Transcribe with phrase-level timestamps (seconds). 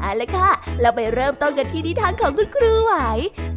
[0.00, 2.94] เอาละค่ะ เราไปเริ่มต้นกันที่นิทานของคุณครูไหว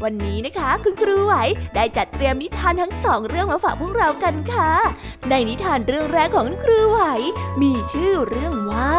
[0.04, 1.36] วันนี้นะคะ คุณครูไหว
[1.76, 4.72] ได้จัดเตรียมนิทานทั้งสองเรื่องมาฝากพวกเรากันค่ะ
[5.30, 7.02] ในนิทานเรื่องแรกของคุณครูไหว
[7.62, 8.96] มีชื่อเรื่องว่า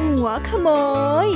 [0.00, 0.68] หัวขโม
[1.26, 1.28] ย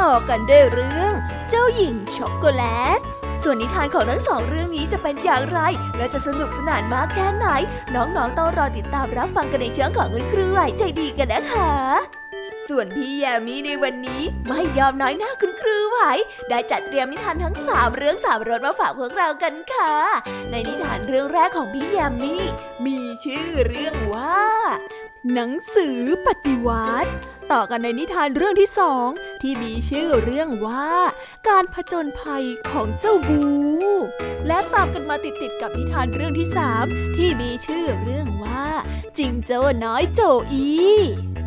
[0.00, 1.12] ต่อกันด้วยเรื่อง
[1.50, 2.62] เจ้าหญิงช็อกโกแล
[2.98, 3.00] ต
[3.42, 5.60] ส่วนนิทานของทั้งสองเรื่องนี้จะเป็นอย่างไร
[5.96, 7.46] และจะสนุกสนานมากแค่ไหน
[7.94, 12.19] น้องๆต้องรอติดตามรับฟังกันในเชิงของคุณครูไหวใจดีกันนะคะ
[12.68, 15.98] ส่วนพี่แยมี่ในวันนี้ไม่ยอมน้อยหน้าคุณครูไหว
[16.48, 19.94] ได้จัดเตรียมนิทานทั้งสามเรื่องสามรสมาฝากพวกเรากันค่ะ
[20.50, 22.44] ในนิทานเรื่องแรกของพี่แยมี่
[22.86, 24.40] มีชื่อเรื่องว่า
[25.32, 27.10] หนังสือปฏิวัติ
[27.52, 29.08] ต่อกันในนิทานเรื่องที่สอง
[29.42, 30.90] ที่มีชื่อเรื่องว่า
[31.48, 33.44] การผจญภัยของเจ้าบู
[34.46, 36.84] และตามกันมาติดๆกับนิทานเรื่องที่สาม
[37.16, 38.66] ที่มีชื่อเรื่องว่า
[39.18, 40.20] จิงโจ้น้อยโจ
[40.52, 40.70] อี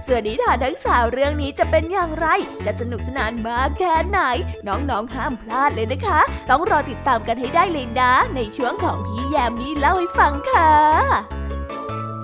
[0.07, 2.27] ส่วนนิทานทั้งสาวเรื่องนี้จะเป็นอย่างไร
[2.65, 4.19] จะสนุกสนานมากแค่ไหน
[4.67, 11.42] น้องๆห้ามพลาดเลยนะคะ ต้องรอติดตามกันให้ได้เลยนะ ในช่วงของพี่แยมนี้เล่าให้ฟังค่ะ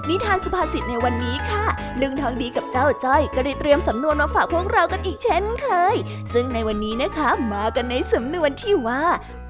[0.09, 1.65] นิทานสุภาษิตในวันนี้ค่ะ
[2.01, 5.95] ลึงทองดีกับเจ้าจ้อยก็ได้เตรียมสำนวนมาฝากพวกเรากันอีกเช่นเคย
[6.33, 9.03] ซึ่งในวันนี้นะคะมากันในสำนวนที่ว่า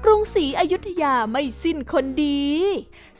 [0.04, 2.48] กรุงศรีอยุธยาไม่สิ้นคนดี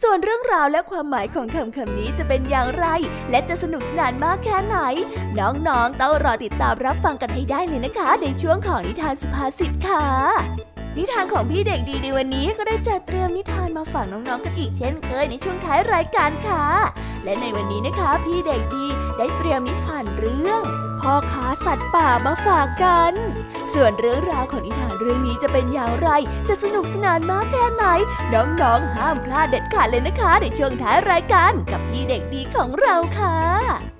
[0.03, 2.87] ส่วนเรื่องราวและความหมายของคำคำนี้จะเป็นอย่างไร
[3.31, 4.77] และจะสนุกสนานมากแค่ไหน
[5.39, 16.65] น้องๆต้องรอติดตามรับฟังกันให้ได้เลยนะคะ ในช่วงของนิทานสุภาษิตค่ะ นิทานของพี่เด็กดีในวันนี้ก็ได้จัดเตรียมนิทานมาฝากน้องๆกันอีกเช่นเคยในช่วงท้ายรายการค่ะ
[17.25, 18.87] และในวันนี้นะคะ พี่เด็กดี
[19.19, 20.63] ได้เตรียมนิทานเรื่อง
[21.01, 23.15] พ่อค้าสัตว์ป่ามาฝากกัน
[23.75, 26.09] ส่วนเรื่องราวของนิทานเรื่องนี้จะเป็นอย่างไร
[26.49, 27.85] จะสนุกสนานมากแค่ไหน
[28.35, 34.00] น้องๆห้ามพลาดเด็ดขาดเลยนะคะ ในช่วงท้ายรายการกับพี่เด็กดีของเราค่ะ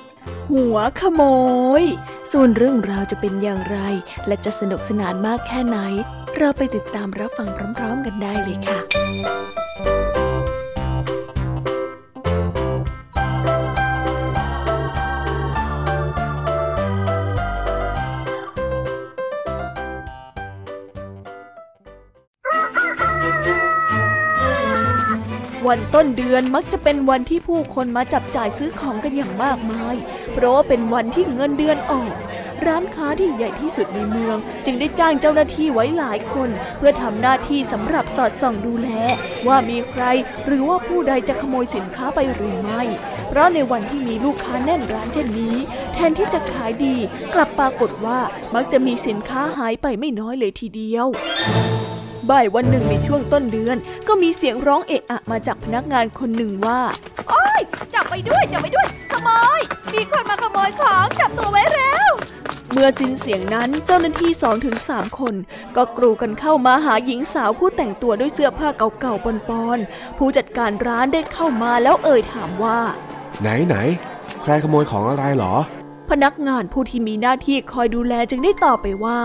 [0.51, 1.21] หัวขโม
[1.81, 1.83] ย
[2.31, 3.77] ส่วนเรื่องราวจะเป็นอย่างไร
[4.27, 5.77] และจะสนุกสนานมากแค่ไหน
[6.37, 8.79] เราไปติดตามรับฟังพร้อมๆกันได้เลยค่ะ
[25.67, 29.95] วันต้นเดือนมักจะเป็นวันที่ผู้คนมาจับจ่ายซื้อของกันอย่างมากมาย
[30.33, 32.13] เพราะว่าเป็นวันที่เงินเดือนออก
[32.65, 38.89] ร้านค้าที่ใหญ่ที่สุดในเมือง จึงได้จ้างเจ้าหน้าที่ไว้หลายคน เพื่อทำหน้าที่สำหรับสอดส่องดูแล
[39.47, 40.03] ว่ามีใคร
[40.45, 42.81] หรือว่าผู้ใดจะขโมยสินค้าไปหรือไม่
[43.29, 45.55] เพราะในวันที่มีลูกค้าแน่นร้านเช่นนี้
[45.93, 46.95] แทนที่จะขายดี
[47.33, 48.19] กลับปรากฏว่า
[48.55, 51.07] มักจะมีสินค้าหายไปไม่น้อยเลยทีเดียว
[52.29, 53.77] บ่ายวันหนึ่งในช่วงต้นเดือน
[54.07, 56.81] ก็มีเสียงร้องเอะอะมาจากพนักงานคนหนึ่งว่า
[57.29, 57.61] โอ้ย
[57.93, 59.29] จับไปด้วยจับไปด้วย ขโม
[59.59, 59.61] ย
[59.93, 62.09] มีคนมาขโมยของจับตัวไว้แล้ว
[62.71, 65.35] เมื่อสิ้นเสียงนั้นเจ้าหน้าที่สองถึงสามคน
[65.75, 72.79] ก็กรูกันเข้ามาหาหญิงสาวผู้แต่งตัวด้วยเสื้อผ้าเก่าๆปอนๆผู้จัดการร้านได้เข้ามาแล้วเอ่ยถามว่า
[73.41, 73.75] ไหนไหน
[74.41, 75.55] ใครขโมยของอะไรหรอ
[76.09, 79.19] พนักงานผู้ที่มีหน้าที่คอยดูแลจึงได้ตอบไปว่า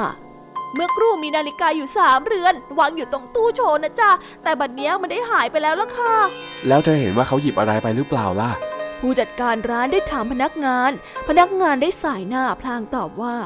[0.75, 4.11] เมื่อครู่มีนาฬิกาอยู่สามเรือน วางอยู่ตรงตู้โชว์นะจ๊ะ
[4.43, 6.15] แต่บัดเนี้ยมันได้หายไปแล้วล่ะค่ะ
[6.69, 8.51] แล้วเธอเห็นว่าเขาหยิบอะไรไปหรือเปล่าล่ะ
[9.01, 10.91] ผู้จัดการร้านได้ถามพนักงาน
[11.29, 13.37] พนักงานได้สายหน้าพลางตอบว่า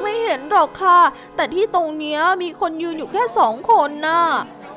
[0.00, 1.00] ไม่เห็นหรอกค่ะ
[1.36, 4.22] แต่ที่ตรงเนี้ยมีคนยืนอยู่แค่สองคนน่ะ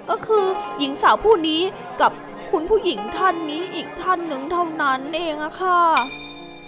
[0.09, 0.45] ก็คือ
[0.79, 1.61] หญิงสาวผู้นี้
[2.01, 2.11] กับ
[2.51, 5.81] คุณผู้หญิงท่านนี้อีกท่านหนึ่งเท่านั้นเองอะค่ะ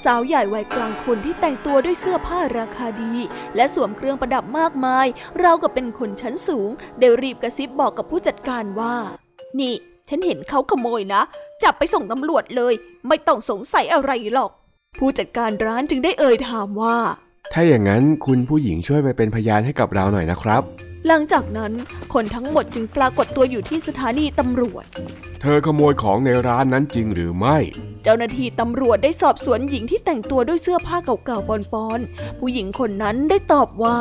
[0.06, 3.14] สาวใหญ่วัยกลางคนที่แต่งตัวด้วยเสื้อผ้าราคาดี
[3.56, 5.08] และสวมเครื่องประดับมากมาย
[5.40, 6.70] เรากับเป็นคนชั้นสูง
[7.00, 8.96] ได้รีบกระซิบบอกกับผู้จัดการว่า
[9.60, 9.74] นี่
[10.10, 11.22] ฉันเห็นเขาขโมยนะ
[11.64, 12.74] จับไปส่งตำรวจเลย
[13.08, 14.52] ไม่ต้องสงสัยอะไรหรอก
[15.00, 16.98] ผู้จัดการร้านจึงได้เอ่ยถามว่า
[17.54, 20.64] ถ้าอย่างนั้นคุณผู้หญิงช่วยไปเป็นพยานให้กับเราหน่อยนะครับ
[21.08, 21.72] หลังจากนั้น
[22.14, 24.86] คนทั้งหมดจึงปรากฏตัวอยู่ที่สถานีตำรวจ
[25.42, 27.58] เธอขโมยของในร้านนั้นจริงหรือไม่
[28.04, 33.98] เจ้าหน้าที่ตำรวจได้สอบสวนหญิงที่แต่งตัวด้วยเสื้อผ้าเก่าๆปอนๆ ผู้หญิงคนนั้นได้ตอบว่า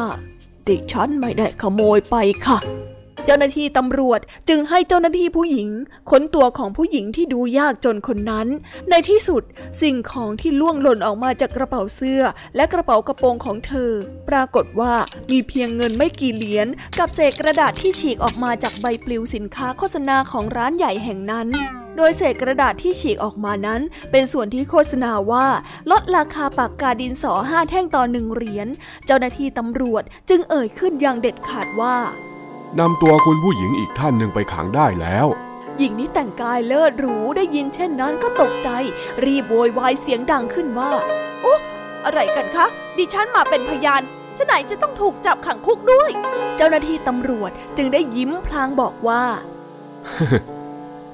[0.68, 2.16] ดิฉันไม่ได้ขโมยไป
[2.46, 2.58] ค่ะ
[3.24, 5.68] เจ้าหน้าที่ตำรวจจึงให้เจ้าหน้าที่ผู้หญิง
[6.10, 8.46] ค้นตัวของผู้หญิงที่ดูยากจนคนนั้น
[8.90, 9.42] ในที่สุด
[9.82, 12.22] สิ่งของที่ล่วงหล่นออกมาจากกระเป๋าเสื้อ
[12.56, 13.92] และกระเป๋ากระโปรงของเธอ
[14.28, 14.94] ปรากฏว่า
[15.30, 16.66] มีเพียงเงินไม่กี่เหรียญ
[16.98, 21.48] กับเศษกระดาษที่ฉีกออกมาจากใบปลิวสินค้าโฆษณาของร้านใหญ่แห่งนั้น
[21.96, 23.80] โดยเศษกระดาษที่ฉีกออกมานั้น
[24.10, 25.46] เป็นส่วนที่โฆษณาว่า
[25.90, 28.68] ลดราคาปากกาดินสอห้าแท่งต่อหนึ่งเหรียญ
[29.06, 31.96] เจ้าหน้าที่ตำรวจจึงเอ่ยขึ้นอย่างเด็ดขาดว่า
[32.80, 35.26] นำตัวคุณผู้หญิงอีกท่านหนึ่งไปขังได้แล้ว
[35.78, 38.68] หญิงนี้แต่งกายเลิศหรูได้ยินเช่นนั้นก็ตกใจ
[39.24, 40.92] รีบโวยวายเสียงดังขึ้นว่า
[41.42, 41.54] โอ้
[42.04, 42.66] อะไรกันคะ
[42.96, 44.02] ดิฉันมาเป็นพยาน
[44.38, 46.10] ฉะไหนจะต้องถูกจับขังคุกด้วย
[46.56, 49.24] เจ้าหน้าที่ตำรวจจึงได้ยิ้มพลางบอกว่า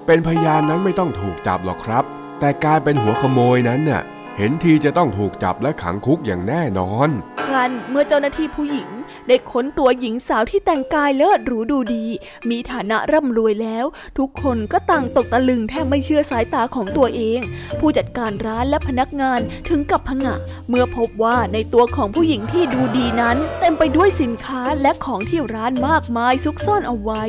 [0.06, 2.04] เป็นพยานนั้นไม่ต้องถูกจับหรอกครับ
[2.40, 4.02] แต่การเป็นหัวขโมยนั้นน่ะ
[4.38, 7.08] เห็นทีจะต้องถูกจับและขังคุกอย่างแน่นอน
[7.46, 8.90] ครั้นเมื่อเจ้าหน้าที่ผู้หญิง
[9.28, 12.06] ได้ค้นตัวหญิงสาวที่แต่งกายเลิศหรูดูดี
[12.50, 13.86] มีฐานะร่ำรวยแล้ว
[14.18, 17.40] ทุกคนก็ต่างตกตะลึงแทบไม่เชื่อสายตาของตัวเอง
[17.80, 20.36] ผู้จัดการร้านและพนักงานถึงกับผงะ
[20.68, 27.22] เมื่อพบว่าในตัวของผู้หญิงที่ดูดีนั้น เต็มไปด้วยสินค้าและของที่ร้านมากมายซุกซ่อนเอาไว้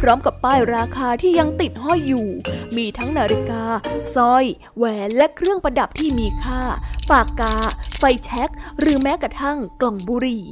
[0.00, 2.28] พร้อมกับป้ายราคาที่ยังติดห้อยอยู่
[2.76, 3.64] มีทั้งนาฬิกา
[4.14, 4.44] สร้อย
[4.76, 6.53] แหวนและเครื่องประดับที่มีค่า
[7.10, 7.54] ปากกา
[7.98, 10.44] ไฟแช็ก หรือแม้กระทั่งกล่องบุหรี่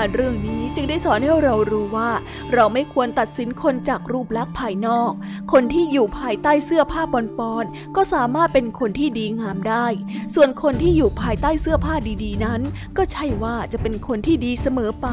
[0.00, 0.59] านเรื่องนี้
[0.90, 2.10] ได้สอนให้เรารู้ว่า
[2.54, 5.12] เราไม่ควรตัดสินคนจากรูปลักษณ์ภายนอก
[5.52, 9.86] คนที่อยู่ภายใต้เสื้อผ้าปอนๆก็สามารถเป็นคนที่ดีงามได้
[10.34, 11.94] ส่วนคนที่อยู่ภายใต้เสื้อผ้า
[12.24, 12.60] ดีๆ นั้น
[12.96, 15.08] ก็ใช่ว่าจะเป็นคนที่ดีเสมอไป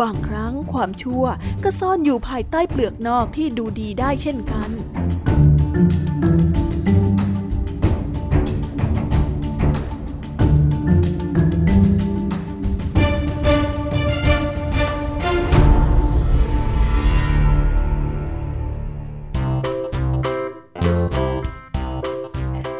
[0.00, 1.24] บางครั้งความชั่ว
[1.64, 4.70] ก็ซ่อนอยู่ภายใต้เปลือกนอกที่ดูดีได้เช่นกัน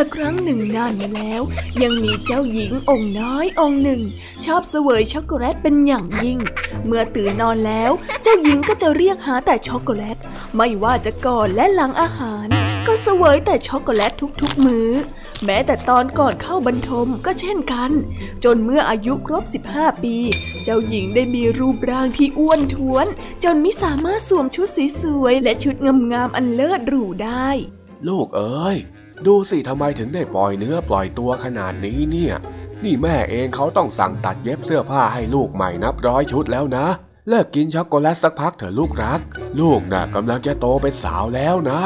[0.00, 1.42] ละครั้งหนึ่งนานมาแล้ว
[1.82, 4.02] ยังมีเจ้าหญิงองค์น้อยองค์หนึ่ง
[4.44, 6.38] ชอบเสวยช็อกโกแลตเป็นอย่างยิ่ง
[6.86, 7.90] เมื่อตื่นนอนแล้ว
[8.22, 10.16] เจ้าหญิงก็จะเรียกหาแต่ช็อกโกแลต
[10.56, 12.46] ไม่ว่าจะก่อนและหลังอาหาร
[12.86, 14.90] ก็เสวยแต่ช็อกโกแลตทุกๆมื้อ
[15.44, 17.90] แม้แต่ตอนก่อนเข้าบรรทมก็เช่นกัน
[18.44, 20.16] จนเมื่ออายุครบ 15 ปี
[20.64, 23.06] เจ้าหญิงได้มีรูปร่างที่อ้วนท้วน
[23.44, 24.68] จนไม่สามารถสวมชุด
[25.02, 25.76] สวยๆและชุด
[26.12, 27.48] งามๆอันเลิศหรูได้
[28.08, 28.78] ลูกเอ้ย
[29.26, 32.34] ดูสิทำไมถึงได้ปล่อยเนื้อปล่อยตัวขนาดนี้เนี่ย
[32.84, 36.86] นี่แม่เองเขาต้องสั่งตัดเย็บเสื้อผ้าให้ลูกใหม่นับร้อยชุดแล้วนะ
[37.28, 39.20] เลิกกินช็อกโกแลตสักพักเถอะลูกรัก
[39.60, 41.80] ลูกน่ะกำลังจะโตเป็นสาวแล้วนะ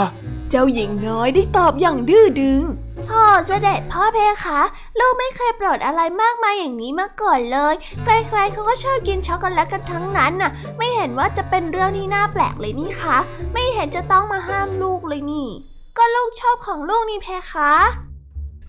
[0.51, 2.63] เจ้าหญิงน้อยได้ตอบอย่างดื้อดึง
[3.09, 4.61] พ่อเสด็จพ่อเพคะ
[4.99, 13.19] ลูกไม่เคยโปรดอะไรมากมายอย่างนี้มาก่อนเลย ใครๆเขาก็ชอบกินช็อกโกแลตกันทั้งนั้นน่ะ ไม่เห็นว่าจะเป็นเรื่องที่น่าแปลกเลยนี่คะ
[13.53, 15.49] ไม่เห็นจะต้องมาห้ามลูกเลยนี่
[15.99, 17.73] ก็ลูกชอบของลูกนี่เพคะ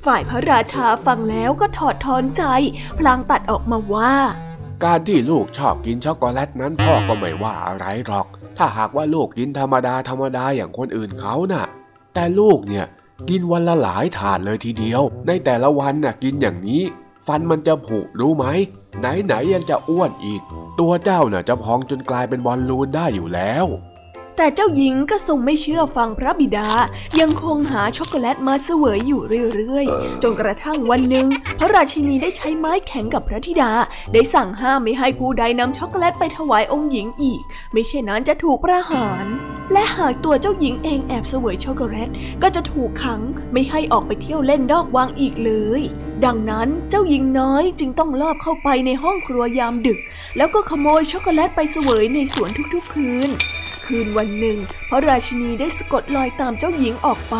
[0.05, 2.43] ฝ่ายพระราชาฟังแล้วก็ถอดทอนใจ
[2.99, 4.13] พลางตัดออกมาว่า
[4.83, 8.27] การที่ลูกชอบกินช็อกโกแลตนั้นพ่อก็ไม่ว่าอะไรหรอก
[8.57, 11.65] ถ้าหากว่าลูกกินธรรมดาธรรมดาอย่างคนอื่นเขานะ่ะ
[12.13, 12.85] แต่ลูกเนี่ย
[13.29, 16.83] กินวันละหลายถาดเลยทีเดียว ในแต่ละวันน่ะกินอย่างนี้
[17.27, 18.45] ฟันมันจะผุรู้ไหม
[18.99, 20.41] ไหนไหนยังจะอ้วนอีก
[20.79, 23.65] ตัวเจ้าน่ะจะพองจนกลายเป็นบอลลูนได้อยู่แล้ว
[24.37, 26.69] แต่เจ้าหญิงก็ทรงไม่เชื่อฟังพระบิดา
[27.19, 29.21] ยังคงหาช็อกโกแลตมาเสวยอยู่
[29.55, 31.27] เรื่อยๆ จนกระทั่งวันหนึ่ง
[31.59, 33.71] พระราชินีได้ใช้ไม้แข็งกับพระธิดา
[34.13, 39.25] ได้สั่งห้ามไม่ให้ผู้ใดนำช็อกโกแลตไปถวายองค์หญิงอีก ไม่เช่นนั้นจะถูกประหาร
[39.73, 42.09] และหากตัวเจ้าหญิงเองแอบเสวยช็อกโกแลต
[42.41, 43.21] ก็จะถูกขัง
[43.53, 45.81] ไม่ให้ออกไปเที่ยวเล่นนอกวังอีกเลย
[46.25, 49.99] ดังนั้นเจ้าหญิงน้อยจึงต้องลอบเข้าไปในห้องครัวยามดึก
[50.37, 53.31] แล้วก็ขโมยช็อกโกแลตไปเสวยในสวนทุกๆคืน
[53.85, 54.57] คืนวันหนึ่ง
[54.89, 57.37] พระราชินีได้สะกดรอยตามเจ้าหญิงออกไป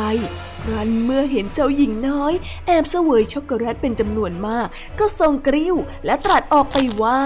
[0.64, 2.34] ครั้นเมื่อเห็นเจ้าหญิงน้อย
[2.66, 4.68] แอบเสวยช็อกโกแลตเป็นจำนวนมาก
[5.00, 5.76] ก็ทรงกริ้ว
[6.06, 7.22] และตรัสออกไปว่า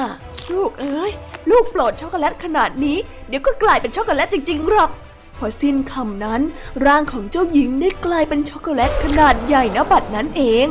[0.51, 1.11] ลูกเอ้ย
[1.49, 2.97] ลูกโปรดช็อกโกแลตขนาดนี้
[3.27, 4.89] เดี๋ยวก็กลายเป็นช็อกโกแลตจริงๆหรอก
[5.37, 6.41] พอสิ้นคำนั้น
[6.85, 10.67] ร่างของเจ้าหญิงได้กลายเป็นช็อกโกแลตขนาดใหญ่ณบัดนั้นเอง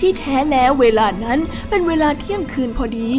[0.00, 1.38] ที่แท้แล้วเวลานั้น
[1.68, 3.12] เป็นเวลาเที่ยงคืนพอดี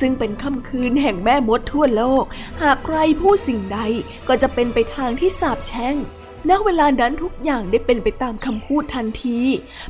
[0.00, 2.24] ซึ่งเป็นค่ำคืนแห่งแม่มดทั่วโลก
[2.62, 3.78] หากใครพูดสิ่งใด
[4.28, 5.96] ก็จะเป็นไปทางที่สาบแช่ง
[6.50, 9.38] ณเวลานั้นทุกอย่างได้เป็นไปตามคำพูดทันที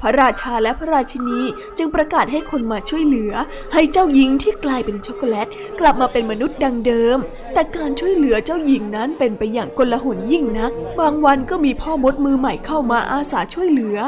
[0.02, 1.40] พระราชาและพระราชินี
[1.78, 3.32] จึงประกาศให้คนมาช่วยเหลือ
[3.72, 5.48] ให้เจ้าหญิงที่กลายเป็นช็อกโกแลต
[5.80, 7.18] กลับมาเป็นมนุษย์ดังเดิม
[7.54, 13.98] แต่การช่วยเหลือเจ้าหญิงนั้นเป็นไปอย่างกลหนยิ่งนัก บางวันก็มีพ่อมดมือใหม่เข้ามาอาสาช่วยเหลือ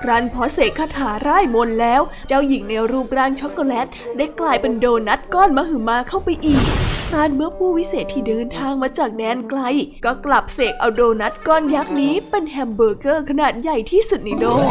[0.00, 3.86] ครั้นพอเสกคาถาร่ายมนแล้ว เจ้าหญิงในรูปร่างช็อกโกแลต
[4.16, 9.60] ได้กลายเป็นโดนัทก้อนมหึมาเข้าไปอีก ครั้นเมื่อผู้วิเศษที่เดินทางมาจากแดนไกล
[10.04, 14.70] ก็กลับเสกเอาโดนัทก้อนยักษ์นี้เป็นแฮมเบอร์เกอร์ขนาดใหญ่ที่สุดในโลก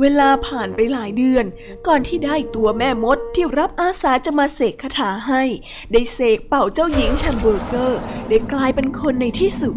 [0.00, 1.44] เวลาผ่านไปหลายเดือน
[1.86, 5.42] ก่อนที่ได้ตัวแม่มดที่รับอาสาจะมาเสกคาถาให้
[5.92, 9.76] ได้เสกเป่าเจ้าหญิงแฮมเบอร์เกอร์ ได้กลายเป็นคนในที่สุด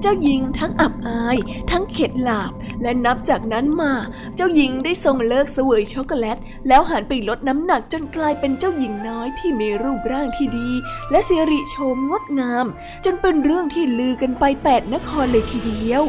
[0.00, 1.36] เจ้าหญิงทั้งอับอาย
[1.70, 2.52] ทั้งเข็ดหลาบ
[2.82, 3.92] และนับจากนั้นมา
[4.36, 6.38] เจ้าหญิงได้ทรงเลิกเสวยช็อกโกแลต
[6.68, 10.70] แล้วหันไปลดน้ำหนักจนกลายเป็นเจ้าหญิงน้อยที่มีรูปร่างที่ดี
[11.10, 12.66] และสิริโฉมงดงาม
[13.04, 16.04] จนเป็นเรื่องที่ลือกันไปแปดนครเลยทีเดียว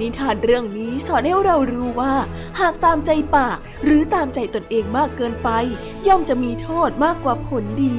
[0.00, 2.14] นิทานเรื่องนี้สอนให้เรารู้ว่า
[2.60, 5.48] หากตามใจปากหรือตามใจตนเองมากเกินไป
[6.06, 7.98] ย่อมจะมีโทษมากกว่าผลดี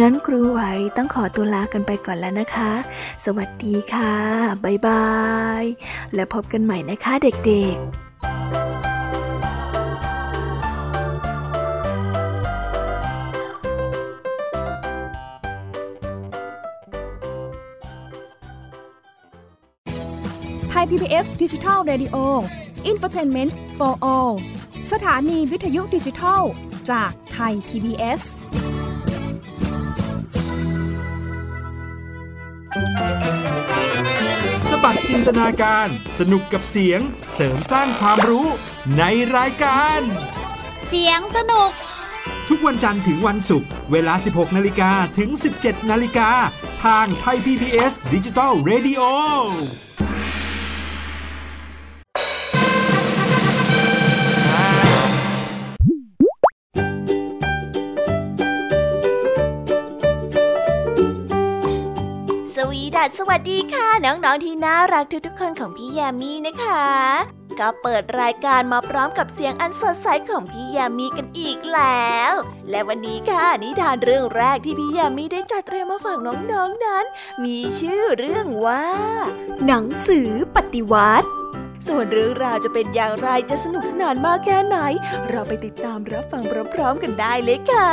[0.00, 0.60] งั้นครูไหว
[0.96, 2.72] ต้องขอตัวลากันไปก่อนแล้วนะคะ
[3.24, 4.14] สวัสดีค่ะ
[4.64, 5.06] บ๊ายบา
[5.62, 5.64] ย
[6.14, 7.86] และพบกันใหม่นะคะเด็กๆ
[20.70, 22.16] ไทย PBS ดิจิทัล Radio
[22.90, 24.32] Infotainment for All
[24.92, 26.42] สถานีวิทยุดิจิทัล
[26.90, 28.22] จากไทย PBS
[34.68, 37.00] สบัดจินตนาการ สนุกกับเสียง
[37.34, 38.46] เสริมสร้างความรู้
[38.98, 39.02] ใน
[39.36, 40.00] รายการ
[40.88, 41.70] เสียงสนุก
[42.48, 45.30] ทุกวันจันทร์ถึงวันศุกร์เวลา 16 นาฬิกาถึง
[45.60, 46.30] 17 นาฬิกา
[46.84, 49.06] ทางไทย PPS ดิจิตอล Radio ส
[49.56, 49.85] วีดั
[63.08, 66.86] สสวัสดีค่ะ น้องๆที่น่ารักทุกๆคนของพี่แยมมี่นะคะ
[67.58, 72.32] ก็เปิดรายการมาพร้อมกับเสียงอันสดใสของพี่ยมมี่กันอีกแล้ว
[72.70, 77.04] และวันนี้ค่ะนิทานเรื่องแรกที่พี่ยมมี่ได้จัดเตรียมมาฝากน้องๆนนั้น
[77.44, 78.86] มีชื่อเรื่องว่า
[79.66, 81.28] หนังสือปฏิวัติ
[81.88, 84.76] ส่วนเรื่องราวจะเป็นอย่างไรจะสนุกสนานมากแค่ไหน
[85.30, 86.42] เราไปติดตามรับฟัง
[86.74, 87.90] พร้อมๆกันได้เลยค่ะ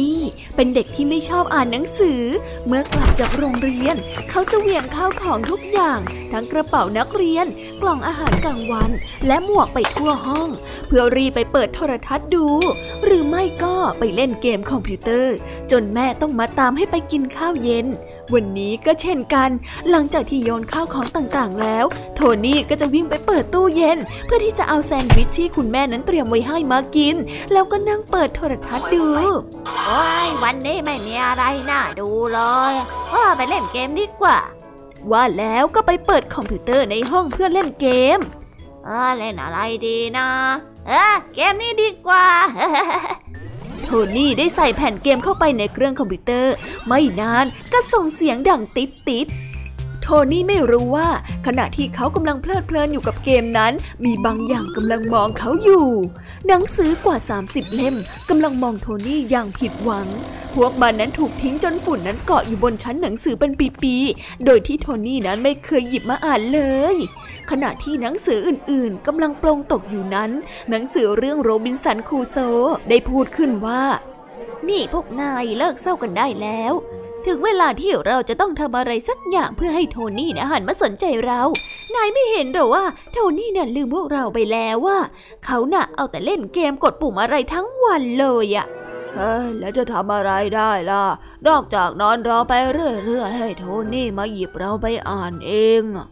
[0.00, 0.20] นี่
[0.56, 2.22] เป็นเด็กที่ไม่ชอบอ่านหนังสือ
[2.66, 3.96] เมื่อกลับจากโรงเรียน
[4.30, 5.98] เขาจะเหวี่ยงข้าวของทุกอย่าง
[6.32, 7.46] ทั้งกระเป๋านักเรียน
[7.82, 8.90] กล่องอาหารกลางวัน
[9.26, 10.48] และหมวกไปทั่วห้อง
[10.86, 12.46] เพื่อรีไปเปิดโทรทัศน์ดู
[13.04, 15.34] หรือไม่ก็ไปเล่นเกมคอมพิวเตอร์
[15.70, 17.86] จนแม่ต้องมาตามให้ไปกินข้าวเย็น
[18.34, 19.50] วันนี้ก็เช่นกัน
[19.90, 27.16] หลังจากที่โยนข้าวของต่างๆ แล้ว โทนี่ก็จะวิ่งไปเปิดตู้เย็น เพื่อที่จะเอาแซนด์วิชที่คุณแม่นั้นเตรียมไว้ให้มากิน
[27.52, 29.06] แล้วก็นั่งเปิดโทรทัศน์ดู
[29.86, 32.40] โอ้ยวันนี้ไม่มีอะไรน่าดูเล
[32.72, 32.74] ย
[33.14, 34.38] ว่าไปเล่นเกมดีกว่า
[35.12, 38.18] ว่าแล้วก็ไปเปิดคอมพิวเตอร์ในห้องเพื่อเล่นเกม
[38.84, 40.28] เออเล่นอะไรดีนะ
[40.88, 42.26] เออเกมนี้ดีกว่า
[43.49, 46.54] โทนี่ได้ใส่แผ่นเกมเข้าไปในเครื่องคอมพิวเตอร์
[46.88, 49.26] ไม่นานก็ส่งเสียงดังติ๊ดติ๊ด
[50.02, 51.08] โทนี่ไม่รู้ว่า
[51.46, 53.72] ขณะที่เขากำลังเพลิดเพลินอยู่กับเกมนั้น
[54.04, 55.86] มีบางอย่างกำลังมองเขาอยู่
[56.46, 57.96] หนังสือกว่า 30 เล่ม
[58.30, 60.08] กำลังมองโทนี่อย่างผิดหวัง
[60.54, 66.62] พวกมันนั้นถูกทิ้งจนฝุ่นนั้นเกาะอยู่บนชั้นหนังสือเป็นปีๆ โดยที่โทนี่นั้นไม่เคยหยิบมาอ่านเล
[66.94, 66.96] ย
[67.50, 70.30] ขณะที่หนังสืออื่นๆกำลังปลงตกอยู่นั้น
[70.70, 72.36] หนังสือเรื่องโรบินสันครูโซ
[72.88, 73.82] ได้พูดขึ้นว่า
[74.68, 76.74] นี่พวกนายเลิกเศร้ากันได้แล้ว
[77.26, 81.42] ถึงเวลาที่เราจะต้องทำอะไรสักอย่างเพื่อให้โทนี่นะหันมาสนใจเรา
[81.94, 84.98] นายไม่เห็นหรอว่า โทนี่น่ะลืมพวกเราไปแล้วว่า
[85.44, 88.66] เขาน่ะเอาแต่เล่นเกมกดปุ่มอะไรทั้งวันเลยอะ
[89.14, 91.04] เฮ้ยแล้วจะทำอะไรได้ล่ะ
[91.48, 96.06] นอกจากนอนรอไปเรื่อยๆให้โทนี่มาหยิบเราไปอ่านเองอะ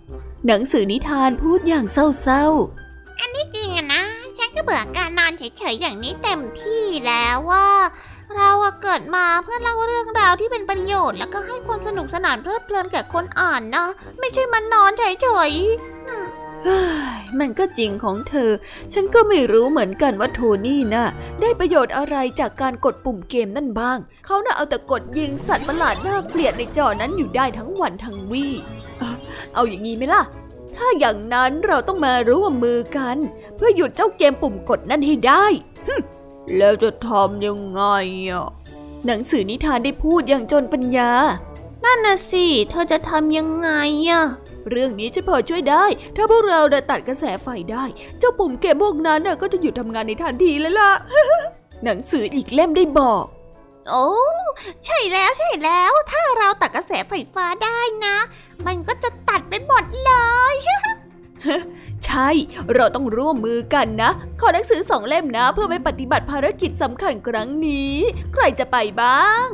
[0.46, 4.02] หนังสือนิทานพูดอย่างเศร้าๆ อันนี้จริงอะนะ
[4.36, 7.66] ฉันก็เบื่อการนอนเฉยๆอย่างนี้เต็มที่แล้วว่า
[8.36, 13.86] เราอะเกิดมาเพื่อเล่าเรื่องราวที่เป็นประโยชน์ แล้วก็ให้ความสนุกสนานเพลิดเพลินแก่คนอ่านนะ
[14.18, 15.50] ไม่ใช่มันนอนเฉย
[16.64, 16.80] เฮ้
[17.40, 18.50] มันก็จริงของเธอ
[18.92, 21.06] ฉันก็ไม่รู้เหมือนกันว่าโทนี่น่ะ
[21.40, 28.54] ได้ประโยชน์อะไรจากการกดปุ่มเกมนั่นบ้าง เขาน่ะเอาแต่กดยิงสัตว์ประหลาดน่าเกลียดในจอนั้นอยู่ได้ทั้งวันทั้งวี่
[29.54, 30.22] เอาอย่างนี้ไหมล่ะ
[30.76, 33.16] ถ้าอย่างนั้นเราต้องมาร่วมมือกัน
[33.56, 35.44] เพื่อหยุดเจ้าเกมปุ่มกดนั่นให้ได้
[36.56, 37.82] แล้วจะทำยังไง
[38.30, 38.46] อะ
[39.06, 41.10] หนังสือนิทานได้พูดอย่างจนปัญญา
[41.84, 43.70] นั่นน่ะสิ เธอจะทำยังไง
[44.10, 44.24] อะ
[44.70, 45.84] เรื่องนี้จะพอช่วยได้
[46.16, 47.84] ถ้าพวกเราเดินตัดกระแสไฟได้
[48.18, 50.92] เจ้าปุ่มเกมพวกนั้นก็จะหยุดทำงานในทันทีแล้วล่ะ
[51.84, 53.24] หนังสืออีกเล่มได้บอก
[53.90, 54.06] โอ้
[54.84, 58.16] ใช่แล้วใช่แล้ว ถ้าเราตัดกระแสไฟฟ้าได้นะ
[58.66, 60.12] มันก็จะตัดไปหมดเล
[60.54, 60.56] ย
[62.08, 62.30] ใช่
[62.74, 67.94] เราต้องร่วมมือกันนะ ขอหนังสือสองเล่มนะ เพื่อไปปฏิบัติภารกิจสำคัญครั้งนี้
[68.34, 69.46] ใครจะไปบ้าง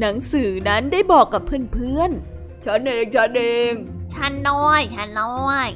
[0.00, 1.42] หนังสือนั้นได้บอกกับ
[1.72, 3.72] เพื่อนๆ ฉันเอง ฉันเอง
[4.14, 5.68] ฉันน้อย ฉันน้อย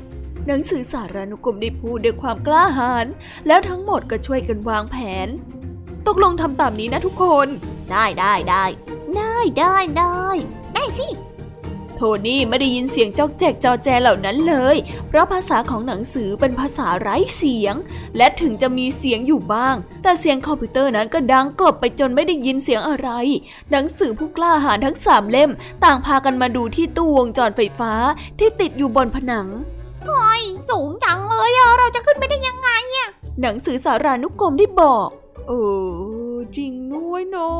[0.47, 3.07] หนังสือสารานุกรมได้พูดด้วยความกล้าหาญ
[3.47, 5.29] แล้วทั้งหมดก็ช่วยกันวางแผน
[6.07, 7.49] ตกลงทำตามนี้นะทุกคน
[7.91, 8.65] ได้ได้ได้
[9.17, 10.27] ได้ได้ได้
[10.75, 11.30] ได้สิแผ
[12.03, 14.77] โทนี่ไม่ได้ยินเสียงจอกแจกจอแจเหล่านั้นเลย
[15.09, 17.75] เพราะภาษาของหนังสือเป็นภาษาไร้เสียง
[18.17, 23.09] และถึงจะมีเสียงอยู่บ้าง แต่เสียงคอมพิวเตอร์นั้นก็ดังกลบไปจนไม่ได้ยินเสียงอะไร
[23.71, 25.51] หนังสือผู้กล้าหาญทั้งสามเล่ม
[25.85, 27.93] ต่างพากันมาดูที่ตู้วงจรไฟฟ้า
[28.39, 29.47] ที่ติดอยู่บนผนัง
[30.07, 33.09] โอ้ยสูงจังเลยอะเราจะขึ้นไปได้ยังไงอะ
[33.41, 35.09] หนังสือสารานุกรมได้บอก
[35.49, 35.53] เอ
[36.35, 37.51] อจริงด้วยเนา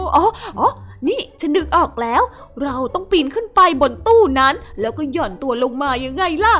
[0.00, 0.26] ะอ๋อ
[0.60, 0.68] อ๋อ
[1.06, 2.22] นี่ฉันนึกออกแล้ว
[2.62, 6.54] เราต้องปีนขึ้นไปบนตู้นั้น แล้วก็หย่อนตัวลงมายังไงล่ะ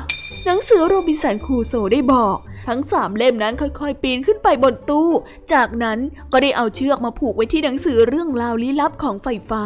[0.45, 2.37] หนังสือโรบินสันครูโซได้บอก
[2.69, 5.09] ทั้งสามเล่มนั้นค่อยๆ ปีนขึ้นไปบนตู้
[5.53, 5.99] จากนั้น
[6.33, 9.65] ก็ได้เอาเชือกมาผูกไว้ที่หนังสือเรื่องราวลี้ลับของไฟฟ้า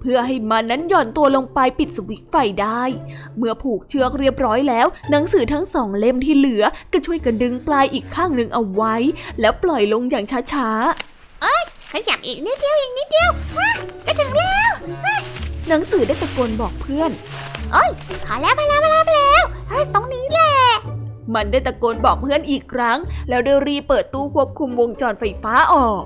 [0.00, 2.82] เพื่อให้มันนั้นหย่อนตัวลงไปปิดสวิตช์ไฟได้
[3.36, 8.94] เมื่อผูกเชือกเรียบร้อยแล้ว หนังสือทั้งสองเล่มที่เหลือก็ช่วยกันดึงปลายอีกข้างหนึ่งเอาไว้
[9.40, 13.30] แล้วปล่อยลงอย่างช้าๆ ขยับอีกนิดเดียวอีกนิดเดียว
[14.06, 14.72] จะถึงแล้ว
[15.68, 17.10] หนังสือได้ตะโกนบอกเพื่อน
[18.26, 20.52] พอแล้วพอแล้วพอแล้วพอแล้วเฮ้ยตรงนี้แหละ
[21.34, 26.02] มันได้ตะโกนบอกเพื่อนอีกครั้ง แล้วได้รีเปิดตู้ควบคุมวงจรไฟฟ้าออก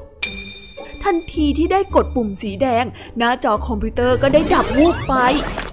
[1.04, 2.84] ทันทีที่ได้กดปุ่มสีแดง
[3.18, 5.14] หน้าจอคอมพิวเตอร์ก็ได้ดับวูบไป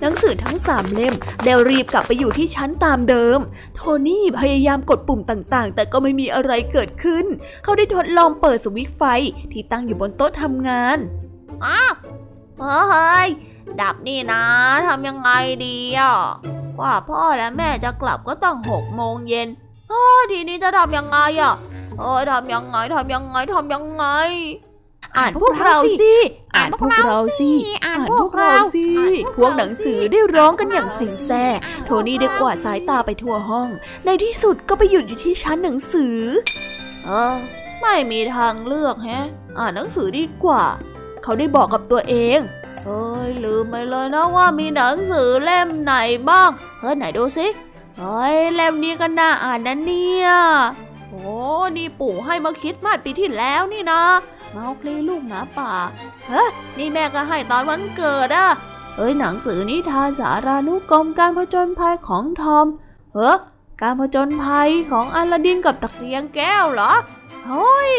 [0.01, 3.39] หนังสือทั้งสามเล่มได้รีบกลับไปอยู่ที่ชั้นตามเดิม
[3.75, 7.25] โทนี่พยายามกดปุ่มต่างๆ แต่ก็ไม่มีอะไรเกิดขึ้น
[7.63, 9.03] เขาได้ทดลองเปิดสวิตช์ไฟ
[9.51, 10.97] ที่ตั้งอยู่บนโต๊ะทำงาน
[11.65, 11.93] อ้าว
[12.59, 13.27] เฮ้ย
[13.81, 14.43] ดับนี่นะ
[14.87, 15.29] ทำยังไง
[15.65, 16.13] ดีอะ
[16.77, 19.47] กว่าพ่อและแม่จะกลับก็ต้องหกโมงเย็น
[19.89, 21.55] เฮ้ยทีนี้จะทำยังไงอะ
[21.99, 24.05] เอ้ยทำยังไงทำยังไงทำยังไง
[25.17, 26.13] อ่านพวกเราสิ
[26.55, 27.51] อ่านพวกเราสิ
[27.85, 31.45] อ่าอ่านนพพววกกเราเราสิอ่านพพววกกเราหนังสือได้ร้องกันอย่างเสียงแซ่
[31.85, 33.69] โทนี่ได้กวาดสายตาไปทั่วห้อง
[34.05, 36.17] ในที่สุดก็ไปหยุดอยู่ที่ชั้นหนังสือ
[37.05, 37.35] เออ
[37.81, 39.25] ไม่มีทางเลือกแฮะ
[39.59, 40.63] อ่านหนังสือดีกว่า
[41.23, 42.39] เขาได้บอกกับตัวเอง
[42.85, 45.93] เอ้ยลืมไปเลยนะว่ามีหนังสือเล่มไหน
[46.29, 46.49] บ้าง
[46.79, 47.47] เฮ้ยไหนดูสิ
[47.97, 50.29] เฮ้ยเล่มนี้ก็น่าอ่านนะเนี่ย
[51.09, 51.25] โอ้
[51.77, 54.03] นี่ปู่ให้มาคิดมาสปีที่แล้วนี่นะ
[54.57, 55.73] เมาคลีลูกหมาป่า
[56.27, 56.43] เฮ้
[56.77, 58.47] นี่แม่ก็ให้ตอนวันเกิดอะ
[58.95, 62.65] เอ้ยหนังสือนิทานสารานุกรมการผจญภัยของทอม
[63.13, 63.31] เฮ้
[63.81, 66.93] การผจญภัยของอลาดินกับตะเกียงแก้วเหรอ
[67.47, 67.93] เฮ้ย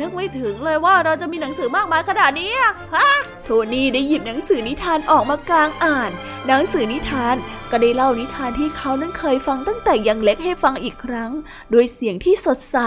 [0.00, 2.50] นึกไม่ถึงเลยว่าเราจะมีหนังสือมากมายขนาดนี้
[2.94, 3.08] ฮะ
[3.44, 6.10] โทนี่ได้หยิบหนังสือนิทานออกมากลางอ่าน
[6.46, 7.36] หนังสือนิทาน
[7.70, 11.30] ก็ได้เล่านิทานที่เขานั้นเคยฟังตั้งแต่ยังเล็กให้ฟังอีกครั้ง
[11.70, 12.78] โดยเสียงที่สดใส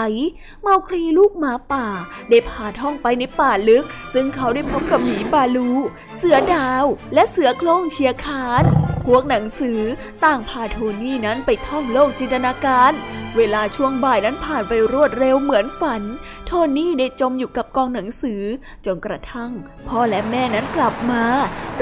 [0.62, 1.86] เมาคลีลูกหมาป่า
[2.30, 5.70] ได้พาท่องไปในป่าลึก ซึ่งเขาได้พบกับหมีบาลู
[6.16, 8.64] เสือดาว และเสือโคร่งเชียร์คาน
[9.06, 9.80] พวกหนังสือ
[10.24, 12.92] ต่างพาโทนี่นั้นไปท่องโลกจินตนาการ
[13.36, 16.02] เวลาช่วงบ่ายนั้นผ่านไปรวดเร็วเหมือนฝัน
[16.52, 18.42] โทนี่ได้จมอยู่กับกองหนังสือ
[18.86, 19.52] จนกระทั่ง
[19.88, 21.24] พ่อและแม่นั้นกลับมา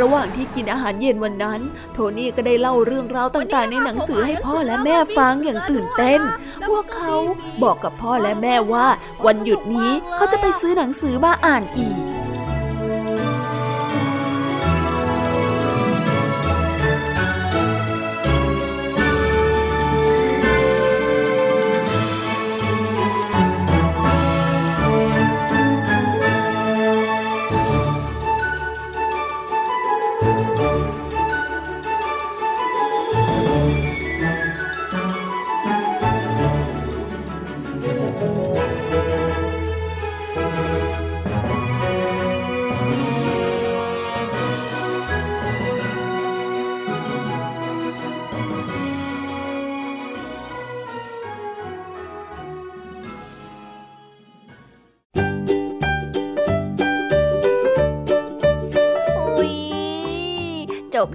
[0.00, 1.60] ระหว่างที่กินอาหารเย็นวันนั้น
[1.92, 6.20] โทนี่ก็ได้เล่าเรื่องราวต่างๆ ในหนังสือให้พ่อและแม่ฟังอย่างตื่นเต้น
[6.68, 7.14] พวกเขา
[7.62, 8.86] บอกกับพ่อและแม่ว่า
[9.26, 12.02] วันหยุดนี้เขาจะไปซื้อหนังสือมาอ่านอีก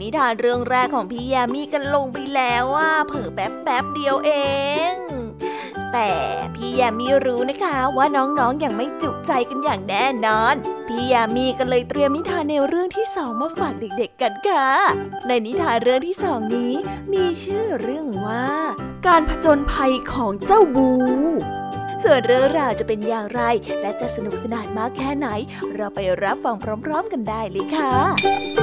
[0.04, 4.32] นิทานเรื่องแรกของพี่ยามีกันลงไปแล้วว่าเผลอแป๊บแป๊บเดียวเอ
[4.92, 4.94] ง
[5.94, 6.12] แต่
[6.56, 10.56] พี่ยามีรู้นะคะว่าน้องๆออย่างไม่จุใจกันอย่างแน่นอน
[10.88, 14.68] พี่ยามีก็เลยเตรียมนิทานในวเรื่องที่สองมาฝากเด็กๆกันค่ะ
[15.28, 16.74] ในนิทานเรื่องที่สองนี้
[17.14, 18.48] มีชื่อเรื่องว่า
[19.08, 20.92] การผจญภัยของเจ้าบู
[22.04, 23.42] ส่วนเรื่องราวจะเป็นอย่างไร
[23.82, 25.28] และจะสนุกสนานมากแค่ไหน
[25.76, 28.63] เราไปรับฟังพร้อม ๆ กันได้เลยค่ะ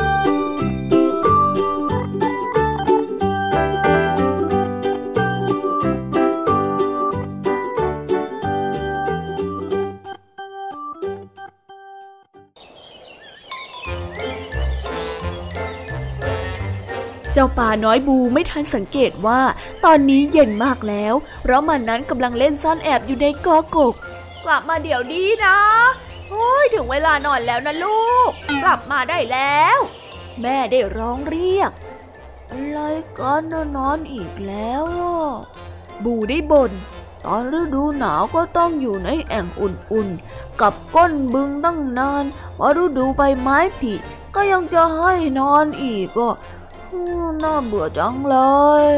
[17.42, 19.40] จ้าป่าน้อยบูไม่ทันสังเกตว่า
[19.85, 23.94] ตอนนี้เย็นมากแล้ว เพราะมันนั้นกำลังเล่นซ่อนแอบอยู่ในกอกก
[24.44, 25.59] กลับมาเดี๋ยวนี้นะ
[26.29, 28.31] โอ้ยถึงเวลานอนแล้วนะลูก
[28.62, 29.79] กลับมาได้แล้ว
[30.40, 31.70] แม่ได้ร้องเรียก
[32.50, 32.81] อะไร
[33.18, 33.42] กัน
[33.76, 34.85] นอนอีกแล้ว
[36.05, 36.72] บูได้บ่น
[37.24, 42.24] ตอนฤดูหนาวก็ต้องอยู่ในแอ่งอุ่นๆ กับก้นบึงตั้งนาน
[42.59, 43.94] พอฤดูใบไม้ผลิ
[44.35, 46.29] ก็ยังจะให้นอนอีกก็
[47.42, 48.37] น่าเบื่อจังเล
[48.87, 48.88] ย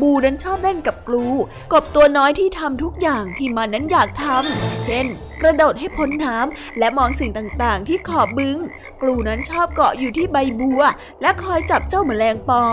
[0.00, 1.28] บูนั้นชอบเล่นกับกลู
[1.72, 5.06] กบตัวน้อยที่ทำทุกอย่างที่มันนั้นอยากทำ เช่น
[5.42, 8.58] กระโดดให้พ้นน้ำและมองสิ่งต่างๆ ที่ขอบบึง
[9.02, 10.82] กลูนั้นชอบเกาะอยู่ที่ใบบัว
[11.22, 12.64] และคอยจับเจ้าแมลงปอ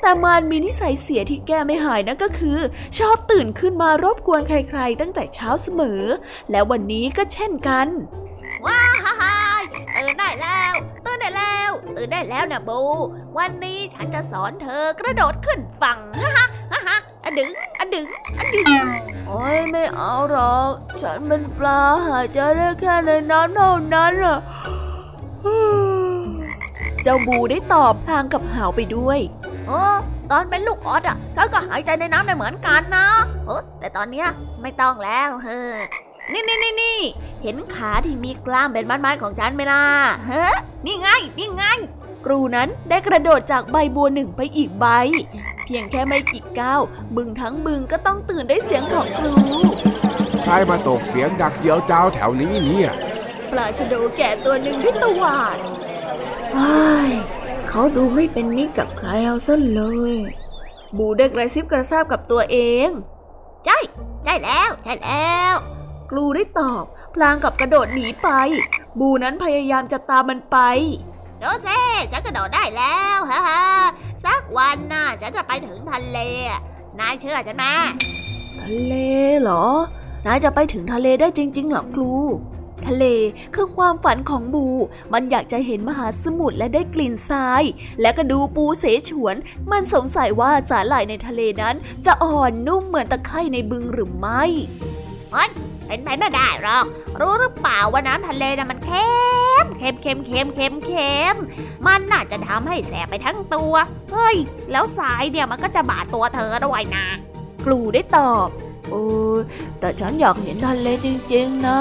[0.00, 2.58] แต่มันมีนิสัยเสียที่แก้ไม่หายนั่นก็คือ
[2.98, 6.02] ชอบตื่นขึ้นมารบกวนใคร ๆ ตั้งแต่เช้าเสมอ
[6.50, 7.88] และวันนี้ก็เช่นกัน
[8.64, 9.41] ว้าฮ่า
[9.96, 10.72] ตื่นได้แล้ว
[11.06, 12.80] ตื่นได้แล้วตื่นได้แล้วนะบู
[13.38, 18.06] วันนี้ฉันจะสอนเธอกระโดดขึ้นฝั่งฮ่าฮ่าฮ่าฮ่าอะดึงอะดึง
[18.38, 18.84] อะดึง
[19.28, 20.70] โอ้ยไม่เอาหรอก
[21.02, 24.38] ฉันเป็นปลาหายใจได้แค่ในน้ำเท่านั้นอะ
[27.02, 29.18] เจ้าบูได้ตอบพลางกับหาวไปด้วย
[29.66, 29.80] โอ้
[30.30, 33.06] ตอนเป็นลูกออสอะฉันก็หายใจในน้ำได้เหมือนกันนะ
[33.46, 34.28] เออแต่ตอนเนี้ย
[34.62, 35.74] ไม่ต้องแล้วเฮ้อ
[36.30, 36.98] นี่นี่นี่นี่
[37.42, 39.82] เห็นขาที่มีกล้ามเป็นมัดๆของฉันไหมล่ะ
[40.26, 40.54] เฮ้อ
[40.86, 41.08] นี่ไง
[41.38, 41.64] นี่ไง
[42.26, 44.86] กรูนั้นได้กระโดดจากใบบัวหนึ่งไปอีกใบ
[45.64, 46.80] เพียงแค่ไม่กี่ก้าว
[47.16, 49.32] บึงทั้งบึงก็ต้องตื่นได้เสียงของกรู
[50.42, 52.90] ใครมาส่งเสียงดักเจียวจ้าวแถวนี้เนี่ย
[53.50, 55.58] ปลาชะโดแก่ตัวหนึ่งที่ตวาด
[56.56, 57.10] ว้าย
[57.68, 59.82] เขาดูไม่เป็นมิตรกับใครเอาซะเล
[60.14, 60.16] ย
[60.96, 62.88] บูได้กระซิบกระซาบกับตัวเอง
[63.64, 63.78] ใช่
[64.24, 65.54] ใช่แล้ว ใช่แล้ว
[66.12, 68.28] กลูได้ตอบ พลางกับกระโดดหนีไป
[69.00, 70.58] บูนั้นพยายามจะตามมันไป
[71.40, 71.80] โดเซ่
[72.12, 73.62] ฉันกระโดดได้แล้วฮ่าฮ่า
[74.24, 76.18] สักวันน่ะฉันจะไปถึงทะเล
[77.00, 77.66] นายเชื่อฉันไหม
[78.60, 78.94] ทะเล
[79.40, 79.64] เหรอ
[80.26, 82.16] นายจะไปถึงทะเลได้จริงๆเหรอกลู
[82.86, 83.04] ทะเล
[83.54, 84.66] คือความฝันของบู
[85.12, 87.62] มันอยากจะเห็นมหาสมุทรและได้กลิ่นทราย
[88.00, 89.36] และก็ดูปูเสฉวน
[89.70, 94.44] มันสงสัยว่าสาหร่ายในทะเลนั้น จะอ่อนนุ่มเหมือนตะไคร่ในบึงหรือไม่
[95.92, 96.84] เป็นไปไม่ได้หรอก
[97.20, 99.06] รู้หรือเปล่าว่าน้ำทะเลน่ะมันเค็
[99.62, 101.36] มเค็มเค็มเค็มเค็มเค็ม
[101.86, 103.74] มันน่าจะทำให้แสบไปทั้งตัว
[104.12, 104.36] เฮ้ย
[104.72, 107.06] แล้วสายเนี่ยมันก็จะบาดตัวเธอด้วยนะ
[107.64, 108.48] กลูได้ตอบ
[108.90, 109.04] โอ้
[109.80, 111.80] แต่ฉันอยากเห็นทะเลจริงๆนะ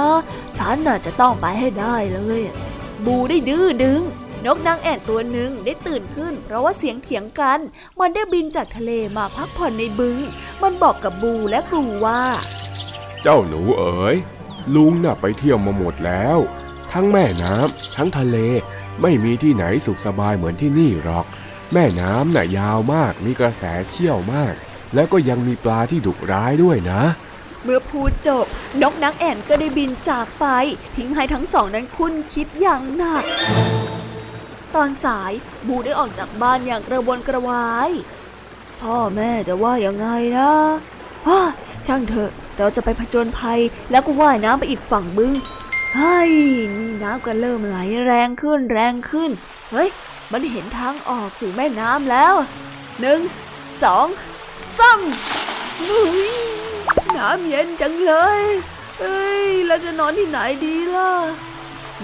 [0.57, 2.41] ฉันน่ะจะต้องไปให้ได้เลย
[3.05, 4.01] บูได้ดื้อดึง
[4.45, 7.59] นกนางแอ่นตัวหนึ่งได้ตื่นขึ้น เพราะว่าเสียงเถียงกัน
[7.99, 10.17] มันได้บินจากทะเลมาพักผ่อนในบึง
[10.61, 12.21] มันบอกกับบูและกลูว่า
[13.21, 14.15] เจ้าหนูเอ๋ย
[14.75, 16.37] ลุงน่ะไปเที่ยวมาหมดแล้ว
[16.91, 18.37] ทั้งแม่น้ำทั้งทะเล
[19.01, 21.25] ไม่มีที่ไหนสุขสบายเหมือนที่นี่หรอก
[21.73, 24.53] แม่น้ำน่ะยาวมากมีกระแสเชี่ยวมาก
[24.93, 27.03] แล้วก็ยังมีปลาที่ดุร้ายด้วยนะ
[27.63, 28.45] เมื่อพูดจบ
[28.81, 30.45] นกนางแอ่นก็ได้บินจากไป
[30.95, 33.23] ทิ้งให้ทั้งสองนั้นคุ้นคิดอย่างหนัก
[34.75, 35.31] ตอนสาย
[35.67, 37.89] บูได้ออกจากบ้านอย่างกระวนกระวาย
[38.81, 40.07] พ่อแม่จะว่ายังไง
[40.37, 40.51] นะ
[41.87, 42.31] ช่างเถอะ
[42.61, 43.59] เราจะไปผจญภัย
[43.91, 45.33] แล้วก็ว่ายน้ำไปอีกฝั่งบึง
[45.95, 46.33] เฮ้ย
[47.03, 49.31] น้ำก็เริ่มไหลแรงขึ้นแรงขึ้น
[49.71, 49.89] เฮ้ย
[50.31, 52.33] มันเห็นทางออกสู่แม่น้ำแล้ว
[53.01, 53.19] หนึ่ง
[53.83, 54.07] สอง
[54.77, 54.99] สาม
[55.81, 56.31] อุ๊ย
[57.17, 58.41] น้ำเย็นจังเลย
[59.01, 61.11] เอ้ย เราจะนอนที่ไหนดีล่ะ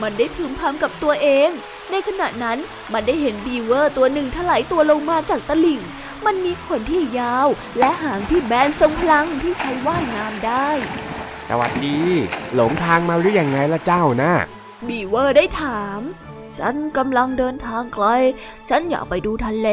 [0.02, 1.50] มันได้พึมพำกับตัวเอง
[1.92, 2.58] ในขณะนั้น
[2.94, 5.80] มันได้เห็นบีเวอร์ตัวหนึ่งถลายตัวลงมาจากตะลิ่ง
[6.28, 7.48] มันมีขนที่ยาว
[7.80, 10.70] และหางที่แบนทรงพลังที่ใช้ว่ายน้ำได้
[11.50, 12.00] สวัสดี
[12.56, 14.32] หลงทางมาหรือยังไงล่ะเจ้านะ
[14.88, 16.00] บีเวอร์ได้ถาม
[16.58, 18.06] ฉันกำลังเดินทางไกล
[18.70, 19.70] ฉันอยากไปดูทะเล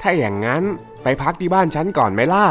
[0.00, 0.62] ถ้าอย่างนั้น
[1.02, 2.46] ไปพักที่บ้านฉันก่อนไหมล่ะ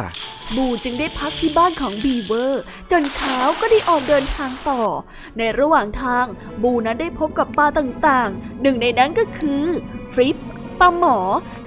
[0.55, 4.81] บูจึงได้พักที่บ้านของบีเวอร์ จนเช้าก็ได้ออกเดินทางต่อ
[5.37, 6.25] ในระหว่างทาง
[6.63, 9.63] บูนั้นได้พบกับปลาต่างๆ หนึ่งในนั้นก็คือ
[10.13, 10.35] ฟริป
[10.79, 11.17] ปลาหมอ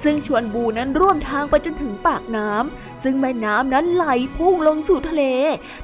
[0.05, 5.25] ซึ่งชวนบูนั้นร่วมทางไปจนถึงปากน้ำซึ่งแม่น้ำนั้นไหลพุ่งลงสู่ทะเล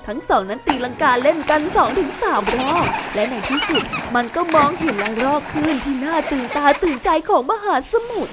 [0.06, 3.82] ทั้งสองนั้นตีลังกาเล่นกัน2อถึงสรอบและในที่สุด
[4.14, 8.32] มันก็มองเห็นระลอกคลื่นที่น่าตื่นตาตื่นใจของมหาสมุทร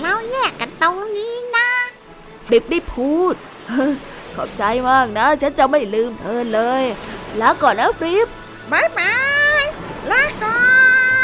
[0.00, 1.68] เราแยกกันตรงนี้นะ
[2.46, 3.34] ฟลิปได้พูด
[4.34, 6.84] ขอบใจมากนะ ฉันจะไม่ลืมเธอเลย
[7.40, 8.26] ลาก่อนนะฟลิป
[8.72, 9.62] bye bye
[10.10, 10.62] ลาก่อ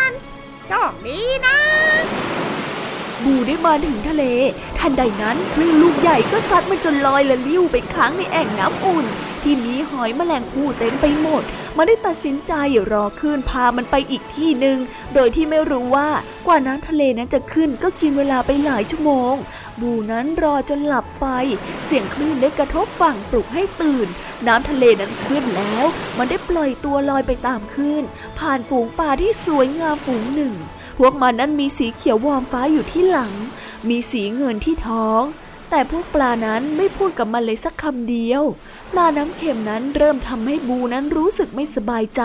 [0.09, 0.11] น
[0.67, 1.57] โชคดีนะ
[3.27, 4.25] บูได้มาถึงทะเล
[4.79, 9.07] ทันใดนั้นคลื่นลูกใหญ่ก็ซัดมันจนลอยละลิ่วไปค้างในแอ่งน้ำอุ่น
[9.43, 11.43] ที่มีหอยแมลงภู่เต็มไปหมด
[11.77, 12.53] มันได้ตัดสินใจ
[12.93, 14.79] รอคลื่นพามันไปอีกที่หนึ่ง
[15.15, 16.09] โดยที่ไม่รู้ว่า
[16.47, 19.35] กว่าน้ำทะเลนั้นจะขึ้นก็กินเวลาไปหลายชั่วโมง
[19.81, 21.27] บูนั้นรอจนหลับไป
[21.85, 24.09] เสียงคลื่นได้กระทบฝั่งปลุกให้ตื่น
[24.47, 25.85] น้ำทะเลนั้นขึ้นแล้ว
[26.19, 28.05] มันได้ปล่อยตัวลอยไปตามคลื่น
[28.39, 30.55] ผ่านฝูงปลาที่สวยงามฝูงหนึ่ง
[30.97, 33.33] พวกมันนั้นมีสีเขียววอมฟ้าอยู่ที่หลัง
[33.89, 35.23] มีสีเงินที่ท้อง
[35.71, 38.43] แต่พวกปลานั้นไม่พูดกับมันเลยสักคำเดียว
[38.93, 42.23] ปลาน้ำเค็มนั้นเริ่มทำให้บูนั้นรู้สึกไม่สบายใจ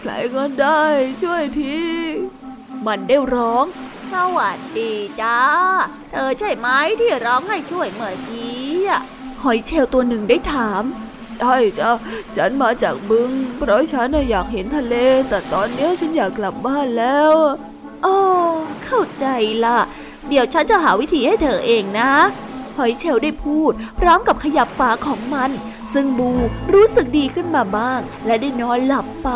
[0.00, 0.82] ใครก็ได้
[1.22, 1.78] ช่วยที
[2.86, 3.64] มันได้ร้อง
[4.12, 5.38] สวัสดีจ้า
[6.10, 6.68] เธอใช่ไหม
[7.00, 8.88] ที่ร้องให้ช่วยเมื่อกี้
[9.42, 10.82] หอยเชลตัวหนึ่งได้ถาม
[11.34, 11.90] ใช่จ้า
[12.36, 14.94] ฉันมาจากบึง เพราะฉันอยากเห็นทะเล
[15.28, 17.32] แต่ตอนนี้ฉันอยากกลับบ้านแล้ว
[18.06, 18.18] อ๋อ
[18.84, 19.26] เข้าใจ
[19.64, 19.78] ละ
[20.28, 22.12] เดี๋ยวฉันจะหาวิธีให้เธอเองนะ
[22.76, 25.50] หอยเชลได้พูด พร้อมกับขยับฝาของมัน
[25.92, 26.30] ซึ่งบู
[26.72, 29.30] รู้สึกดีขึ้นมาบ้าง และได้นอนหลับไป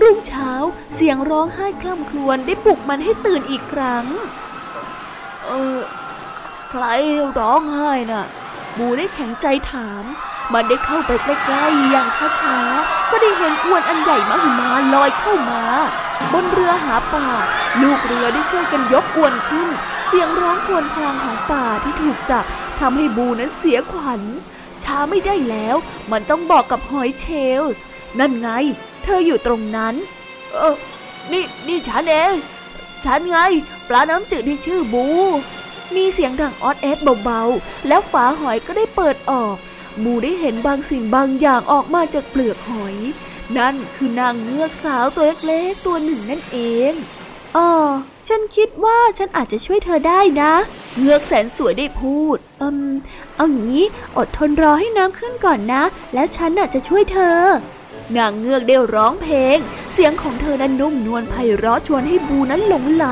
[0.00, 0.50] รุ่งเช้า
[0.94, 4.04] เสียงร้องไห้คล่ำครวญได้ปลุกมันให้ตื่นอีกครั้ง
[5.46, 5.78] เออ
[6.70, 6.84] ใคร
[7.38, 8.26] ร้องไห้น่ะ
[8.78, 10.04] บูได้แข็งใจถาม
[10.52, 12.08] มันได้เข้าไปใกล้ๆอย่าง
[12.40, 15.64] ช้าๆ ก็ได้เห็นอวนอันใหญ่มหึมาลอยเข้ามา
[16.32, 17.28] บนเรือหาป่า
[17.82, 19.68] ลูกเรือได้ช่วยกันยกอวนขึ้น
[20.06, 22.44] เสียงร้องครวญครางของป่าที่ถูกจับ
[22.80, 24.22] ทำให้บูนั้นเสียขวัญ
[24.84, 25.76] ช้าไม่ได้แล้ว
[26.12, 27.26] มันต้องบอกกับหอยเช
[27.60, 27.82] ลส์
[28.20, 28.48] นั่นไง
[29.02, 29.94] เธออยู่ตรงนั้น
[30.52, 30.76] เออ
[31.32, 32.32] นี่นี่ฉันเอง
[33.04, 33.38] ฉันไง
[33.88, 35.06] ปลาน้ำจืดที่ชื่อบู
[35.96, 39.56] มีเสียงดังออดแอดเบาๆ แล้วฝาหอยก็ได้เปิดออก
[40.04, 42.96] บูได้เห็นบางสิ่งบางอย่างออกมาจากเปลือกหอย
[43.58, 46.58] นั่นคือนางเงือกสาวตัวเล็กๆตัวหนึ่งนั่นเอ
[46.90, 46.92] ง
[47.56, 47.70] อ๋อ
[48.28, 50.52] ฉันคิดว่าฉันอาจจะช่วยเธอได้นะ
[50.98, 52.90] เงือกแสนสวยได้พูด อืม
[53.36, 55.82] เอาอย่างนี้อดทนรอให้น้ำขึ้นก่อนนะ
[56.14, 57.40] แล้วฉันน่ะจะช่วยเธอ
[58.16, 59.58] นางเงือกได้ร้องเพลง
[59.92, 63.06] เสียงของเธอนั้นนุ่มนวลไพเราะชวนให้บูนั้นหลงไหล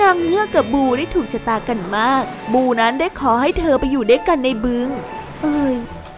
[0.00, 2.22] นางเงือกกับบูได้ถูกชะตากันมาก
[2.54, 4.88] บูนั้นได้ขอให้เธอไปอยู่ด้วยกันในบึง
[5.42, 5.74] เอ้ย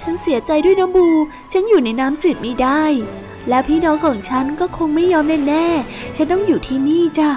[0.08, 1.08] ฉันเสียใจด้วยนะบู
[1.52, 2.84] ฉันอยู่ในน้ำจืดไม่ได้
[3.48, 7.30] และพี่น้องของฉันก็คงไม่ยอมแน่ๆ ฉันต้องอยู่ที่นี่จ้ะ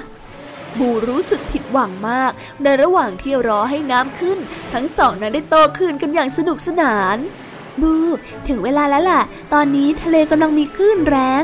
[0.80, 2.32] บูรู้สึกผิดหวังมาก
[2.64, 4.38] ในระหว่างที่รอให้น้ำขึ้น
[4.74, 7.18] ทั้งสองนั้นได้โตขึ้นกันอย่างสนุกสนาน
[7.82, 7.94] บู
[8.48, 9.22] ถึงเวลาแล้วล่ะ
[9.54, 11.44] ตอนนี้ทะเลกำลังมีคลื่นแรง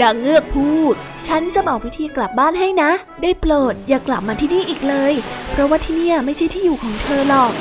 [0.00, 0.94] นางเงือกพูด
[1.26, 2.90] ฉันจะบอกวิธีกลับบ้านให้นะ
[3.22, 5.14] ได้โปรดอย่ากลับมาที่นี่อีกเลย
[5.50, 7.52] เพราะว่าที่นี่ไม่ใช่ที่อยู่ของเธอหรอก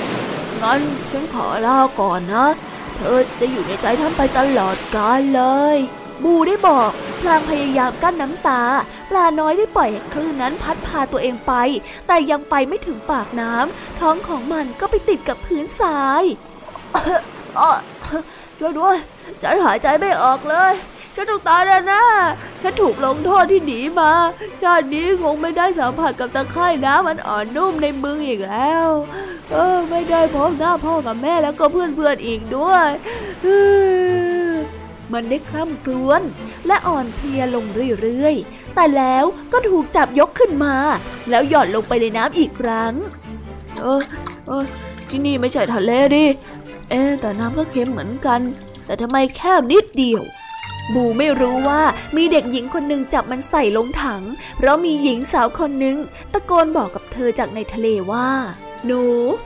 [0.61, 2.47] งั้นฉันขอลาก่อนนะ
[2.97, 5.43] เธอจะอยู่ในใจท่านไปตลอดกาลเล
[5.75, 5.77] ย
[6.23, 8.63] บูได้บอก พลางพยายามกั้นน้ำตา
[9.09, 11.53] ปลาน้อยได้ปล่อยให้คลื่นนั้นพัดพาตัวเองไป
[12.07, 16.23] แต่ยังไปไม่ถึงปากน้ำท้องของมันก็ไปติดกับพื้นทราย
[18.59, 18.97] ช่วยด้วย
[19.41, 20.73] ฉันหายใจไม่ออกเลย
[21.15, 22.05] ฉันต้องตายแน่แน่
[22.61, 24.11] ฉันถูกลงโทษที่หนีมา
[24.61, 28.89] ชาตินี้คงไม่ได้สัมผัสกับตะไคร่น้ำมันอ่อนนุ่มในมืออีกแล้ว
[29.51, 32.87] เออไม่ได้พบหน้าพ่อกับแม่แล้วก็เพื่อนเพื่อนอีกด้วย
[35.13, 36.21] มันได้คล่ำครวญ
[36.67, 37.65] และอ่อนเพลียลง
[38.01, 40.75] เรื่อยๆ แต่แล้วก็ถูกจับยกขึ้นมา
[41.29, 42.93] แล้วหย่อนลงไปในน้ำอีกครั้ง
[43.81, 44.01] เออ
[44.47, 44.63] เออ
[45.09, 46.25] ที่นี่ไม่ใช่ทะเลดิ
[46.89, 48.41] เอ๊แต่น้ำก็เค็มเหมือนกัน
[48.85, 50.23] แต่ทำไมแค่นิดเดียว
[50.93, 51.81] บูไม่รู้ว่า
[52.15, 54.23] มีเด็กหญิงคนหนึ่งจับมันใส่ลงถัง
[54.57, 55.97] เพราะมีหญิงสาวคนหนึ่ง
[56.33, 58.29] ตะโกนบอกกับเธอจากในทะเลว่า
[58.85, 59.03] หนู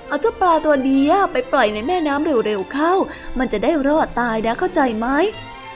[0.07, 2.93] เอาเจ้าปลาตัวนี้ไปปล่อยในแม่น้ำเร็วๆเข้า
[3.39, 5.07] มันจะได้รอดตายนะเข้าใจไหม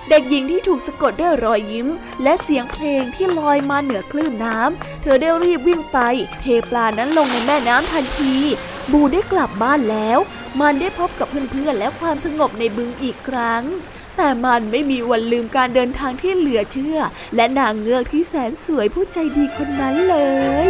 [0.10, 1.88] เด็กหญิงที่ถูกสะกดด้วยรอยยิ้ม
[2.24, 6.00] และเสียงเพลงที่ลอยมาเหนือคลื่นน้ำ เธอได้รีบวิ่งไป
[6.42, 8.36] เทปลานั้นลงในแม่น้ำทันที
[8.92, 10.20] บูได้กลับบ้านแล้ว
[10.62, 13.64] มันได้พบกับเพื่อนๆและความสงบในบึงอีกครั้ง
[14.18, 16.98] แต่มันไม่มีวันลืมการเดินทางที่เหลือเชื่อ
[17.36, 20.18] และนางเงือกที่แสนสวยผู้ใจดีคนนั้นเล
[20.68, 20.70] ย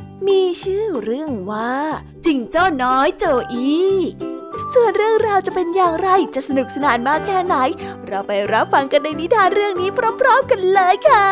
[0.27, 1.73] มีชื่อเรื่องว่า
[2.25, 3.71] จิงเจ้าน้อยโจอี
[4.73, 7.55] ส่วนเรื่องราวจะเป็นอย่างไรจะสนุกสนานมากแค่ไหน
[8.07, 9.89] เราไปรับฟังกันในนิทานเรื่องนี้
[10.21, 11.27] พร้อมๆกันเลยค่ะ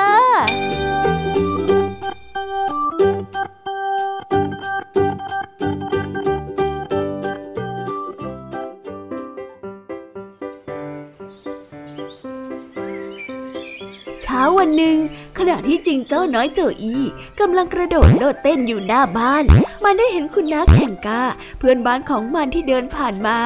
[14.25, 14.97] ช้าวันหนึ่ง
[15.39, 16.97] ขณะที่จิงเจ้าน้อยโจอี
[17.39, 19.43] กำลังกระโดดโลดเต้นอยู่หน้าบ้าน
[19.83, 21.23] มันได้เห็นคุณน้าแข่งก้า
[21.59, 23.39] เพื่อนบ้านของมันที่เดินผ่านมา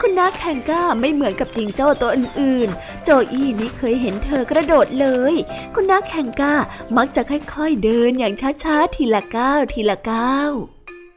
[0.00, 5.34] คุณน้าแข่งก้าไม่เหมือนกับจิงเจ้าตัวอื่นๆ โจอีไม่เคยเห็นเธอกระโดดเลย
[5.74, 6.54] คุณน้าแข่งก้า
[6.96, 8.34] มักจะค่อยๆเดินอย่าง
[8.64, 10.50] ช้าๆทีละก้าวทีละก้าว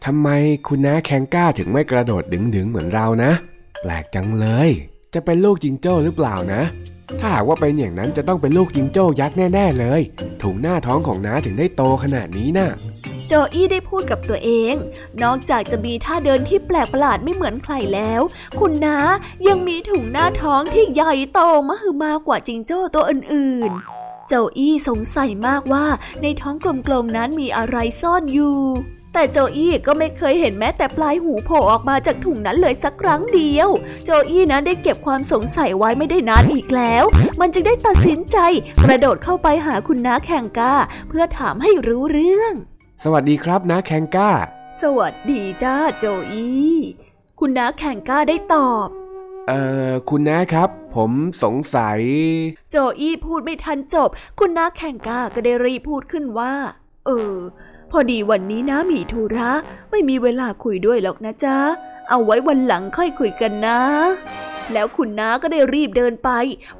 [0.05, 0.30] ทำไม
[0.67, 3.32] คุณน้าแข่งก้าถึงไม่กระโดดดึงๆเหมือนเรานะ
[3.82, 4.69] แปลกจังเลย
[5.13, 6.61] จะเป็นลูกจิงโจ้หรือเปล่านะ
[7.20, 10.01] ถ้าหากว่าเป็นอย่างนั้นจะต้องเป็นลูกจิงโจ้ยักษ์แน่ๆเลย
[10.41, 12.70] ถุงหน้าท้องของน้าถึงได้โตขนาดนี้นะ่ะ
[13.28, 14.76] โจอี้ได้พูดกับตัวเอง
[15.24, 18.22] นอกจากจะมีท่าเดินที่แปลกประหลาดไม่เหมือนใครแล้ว
[18.59, 18.97] คุณน้า
[19.47, 25.86] ยังมีถุงหน้าท้องที่ใหญ่โตมหึมากว่าจิงโจ้ตัวอื่นๆ โจอี้สงสัยมากว่า
[26.22, 26.55] ในท้อง
[26.88, 28.59] กลมๆนั้นมีอะไรซ่อนอยู่
[29.18, 33.70] แต่โจอี้ก็ไม่เคยเห็นแม้แต่ปลายหูโผล่ออกมาจากถุงนั้นเลยสักครั้งเดียว
[34.05, 37.03] โจอี้นั้นได้เก็บความสงสัยไว้ไม่ได้นานอีกแล้ว
[37.39, 38.38] มันจึงได้ตัดสินใจ
[38.84, 40.74] กระโดดเข้าไปหาคุณน้าแข่งก้า
[41.09, 42.53] เพื่อถามให้รู้เรื่อง
[43.03, 44.32] สวัสดีครับน้าแข่งก้า
[44.82, 46.76] สวัสดีจ้าโจอี้
[47.39, 48.88] คุณน้าแข่งก้าได้ตอบ
[49.47, 51.11] เอ่อคุณน้าครับ ผม
[51.43, 51.99] สงสัย
[52.72, 54.09] โจอี้พูดไม่ทันจบ
[54.39, 56.53] คุณน้าแข่งก้าก็ได้รีพูดขึ้นว่า
[57.05, 57.36] เออ
[57.91, 59.51] พอดีวันนี้นะมีธุระ
[59.91, 61.57] ไม่มีเวลาคุยด้วยหรอกนะจ๊ะ
[62.09, 63.79] เอาไว้วันหลังค่อยคุยกันนะ
[64.73, 66.29] แล้วคุณน้าก็ได้รีบเดินไป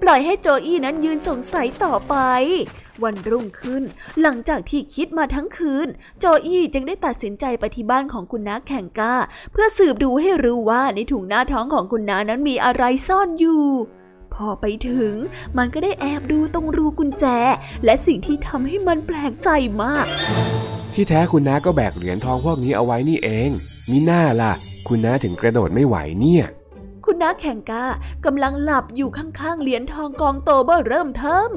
[0.02, 2.16] ปล่อยให้โจอี้นั้นยืนสงสัยต่อไป
[3.04, 3.84] วันรุ่งขึ้น
[4.22, 5.88] หลังจากที่คิดมาทั้งคืน
[6.20, 9.16] โจอี้จึงได้ตัดสินใจไปที่บ้านของคุณน้าแข่งก้า
[9.52, 13.66] เพื่อสืบดูให้รู้ว่าในถุงหน้าท้องของคุณน้านั้นมีอะไรซ่อนอยู่
[14.36, 15.14] พอไปถึง
[15.58, 17.26] มันก็ได้แอบดูตรงรูกุญแจ
[17.86, 19.50] และสิ่งที่ทำให้มันแปลกใจ
[19.84, 20.06] มาก
[20.94, 23.50] ที่แท้คุณน้าก็แบกเหรียญทองพวกนี้เอาไว้นี่เอง
[23.92, 24.54] มิน่าล่ะ
[24.88, 26.46] คุณน้าถึงกระโดดไม่ไหวเนี่ย
[27.06, 27.86] คุณน้าแข่งกา
[28.26, 31.52] กำลังหลับอยู่ข้างๆเหรียญทองกองโตเบอร์เริ่มเทิม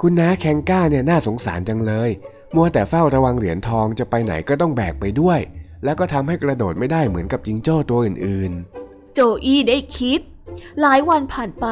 [0.00, 2.10] คุณน้าแข่งก้าเนี่ยน่าสงสารจังเลย
[2.54, 5.40] มัวแต่เฝ้าระวังเหรียญทองจะไปไหนก็ต้องแบกไปด้วย
[5.84, 10.20] แล้วก็ทำให้กระโดดไม่ได้เหมือนกับจิงโจ้ตัวอื่นๆ โจอี้ได้คิด
[10.80, 11.66] หลายวันผ่านไป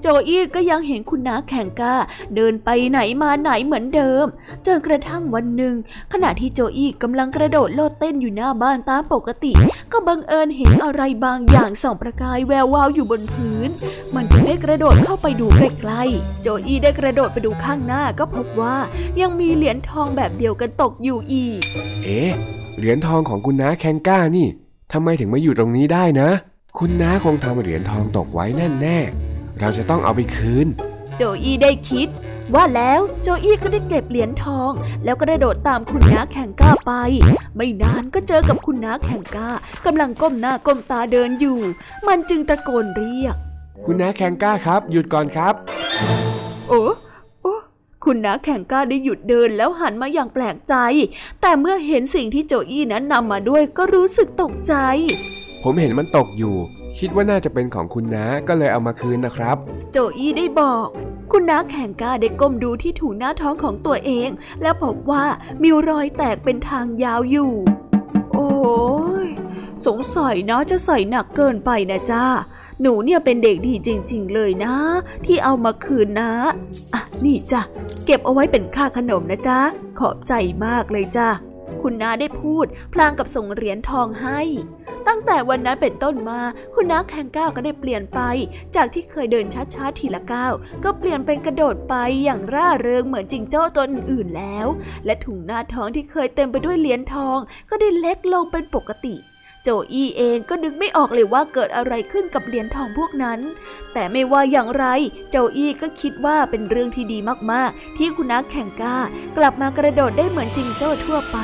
[0.00, 1.94] โจอี้ก็ยังเห็นคุณน้าแข่งก้า
[2.34, 4.26] เดินไปไหนมาไหนเหมือนเดิม
[4.66, 5.74] จนกระทั่งวันหนึ่ง
[6.12, 9.52] ขณะที่โจอี้กำลังกระโดดโลดเต้นอยู่หน้าบ้านตามปกติ
[9.92, 13.68] ก็บังเอิญเห็นอะไรบางอย่างส่องประกายแวววาวอยู่บนพื้น
[14.14, 18.76] มันจึงได้กระโดดเข้าไปดูใกล้ๆ โจอี้ได้กระโดดไปดูข้างหน้าก็พบว่า
[19.20, 21.60] ยังมีเหรียญทองแบบเดียวกันตกอยู่อีก
[22.04, 22.30] เอ๊ะ
[22.78, 24.46] เหรียญทองของคุณน้าแข่งก้านี่
[24.92, 26.30] ทำไมถึงมาอยู่ตรงนี้ได้นะ
[26.78, 28.98] คุณน้าคงทำเหรียญทองตกไว้แน่แน่
[29.60, 30.66] เราจะต้องเอาไปคืน
[31.16, 32.08] โจอี้ได้คิด
[32.54, 34.70] ว่าแล้วโจอี้ก็ได้เก็บเหรียญทอง
[35.04, 36.92] แล้วก็ได้โดดตามคุณน้าแข่งก้าไป
[37.56, 39.48] ไม่นานก็เจอกับคุณน้าแข่งก้า
[39.86, 41.58] กำลังก้มหน้าก้มตาเดินอยู่
[42.08, 43.36] มันจึงตะโกนเรียก
[43.84, 45.54] คุณน้าแข่งก้าครับ หยุดก่อนครับ
[46.68, 46.82] โอ้
[47.42, 47.56] โอ้
[48.04, 50.74] คุณน้าแข่งก้าได้หยุดเดินแล้วหันมาอย่างแปลกใจ
[51.40, 54.74] แต่เมื่อเห็นสิ่งที่โจอี้นั้นนำมาด้วยก็รู้สึกตกใจ
[55.62, 56.54] ผมเห็นมันตกอยู่
[56.98, 59.56] คิดว่าน่าจะเป็นของคุณน้าก็เลยเอามาคืนนะครับ
[59.92, 60.86] โจอี้ได้บอก
[61.32, 64.28] คุณน้าแข่งกาได้ก้มดูที่ถุงหน้าท้องของตัวเอง
[64.62, 65.24] แล้วพบว่า
[65.62, 67.52] มีรอยแตกเป็นทางยาวอยู่
[68.34, 68.50] โอ้
[69.26, 69.28] ย
[69.86, 72.24] สงสัยนะจะใส่หนักเกินไปนะจ้า
[72.80, 74.74] หนูเนี่ยเป็นเด็กดีจริง ๆ เลยนะ
[75.24, 76.32] ที่เอามาคืนนะ
[76.94, 77.62] อะนี่จ้ะ
[78.06, 79.58] เก็บเอาไว้เป็นค่าขนมนะจ๊ะ
[79.98, 80.32] ขอบใจ
[80.64, 81.28] มากเลยจ้ะ
[81.82, 84.40] คุณน้าได้พูด พลางกับส่งเหรียญทองให้
[85.08, 86.40] ตั้งแต่วันนั้นเป็นต้นมา
[86.74, 88.20] คุณน้าแข่งก้าวก็ได้เปลี่ยนไป
[88.76, 90.52] จากที่เคยเดินช้าๆทีละก้าว
[90.84, 91.94] ก็เปลี่ยนเป็นกระโดดไป
[92.24, 94.66] อย่างร่าเริงเหมือนจิงโจ้ตนอื่นแล้ว
[95.04, 97.38] และถุงหน้าท้องที่เคยเต็มไปด้วยเหรียญทอง
[97.70, 99.14] ก็ได้เล็กลงเป็นปกติ
[99.62, 103.40] โจอี้เองก็นึกไม่ออกเลยว่าเกิดอะไรขึ้นกับเหรียญทองพวกนั้น
[103.92, 104.84] แต่ไม่ว่าอย่างไร
[105.30, 107.18] โจอี้ก็คิดว่าเป็นเรื่องที่ดี
[107.52, 108.96] มากๆ ที่คุณนักแข่งก้า
[109.36, 111.38] กลับมากระโดดได้เหมือนจิงโจ้ทั่วไป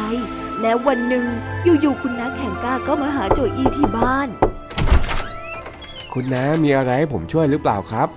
[0.62, 1.26] แล้ววันหนึ่ง
[1.64, 4.28] อยู่ๆคุณนักแข่งก้าก็มาหาโจอี้ที่บ้าน
[6.12, 8.08] คุณน้ามีอะไรให้ผมช่วยหรือเปล่าครับ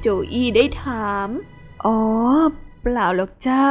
[0.00, 1.28] โจอี้ได้ถาม
[1.84, 1.98] อ๋อ
[2.82, 3.62] เปล่าหรอกจ้า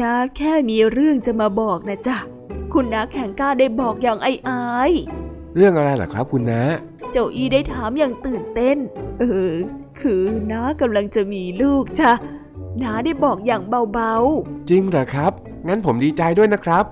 [0.00, 2.18] น้าแค่มีเรื่องจะมาบอกนะจ๊ะ
[2.72, 4.92] คุณน้าแข่งกล้าได้บอกอย่างไอ้อาย
[5.56, 6.60] เรื่องอะไรล่ะครับคุณน้า
[7.12, 8.76] เจ้าอีได้ถามอย่างตื่นเต้น
[9.20, 9.54] เออ
[10.00, 10.22] คือ
[10.52, 12.12] น้ากำลังจะมีลูกจ้ะ
[12.82, 13.62] น้าได้บอกอย่าง
[13.92, 15.32] เบาๆ จริงเหรอครับ
[15.68, 16.84] งั้นผมดีใจด้วยนะครับ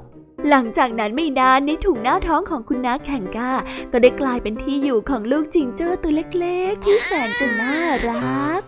[0.48, 3.52] หลังจากนั้นไม่นานในถุงหน้าท้องของคุณน้าแข่งกา
[3.92, 7.76] ก็ได้กลายเป็นที่อยู่ของลูกจิงโจ้ตัวเล็กๆ ที่แสนจะน่า
[8.08, 8.62] รัก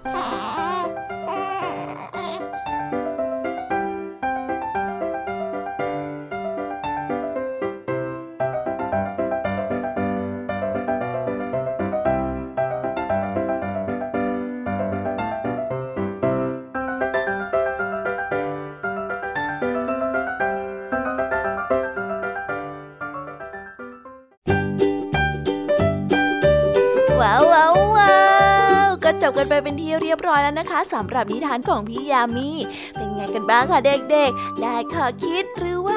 [29.68, 32.48] เป็นที่เรียบร้อยแล้วนะคะสำหรับนิทานของพี่ยามี
[32.96, 35.44] เป็นไงกันบ้างคะเด็กๆ ได้ข้อคิด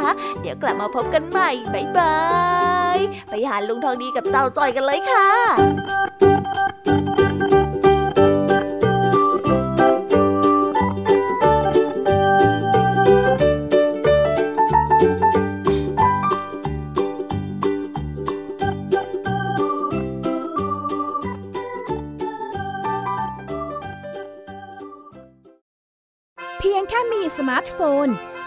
[0.41, 2.17] เดี๋ยวกลับมาพบกันใหม่บ๊ายบา
[2.95, 2.97] ย
[3.29, 5.27] ไปหาลุงทองดีกับเจ้าจอยกันเลยค่ะ
[27.37, 28.07] สมาร์ทโฟน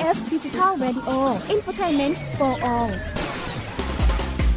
[0.00, 1.18] ไทย PBS ดิจิทัล Radio
[1.54, 2.90] Infotainment for All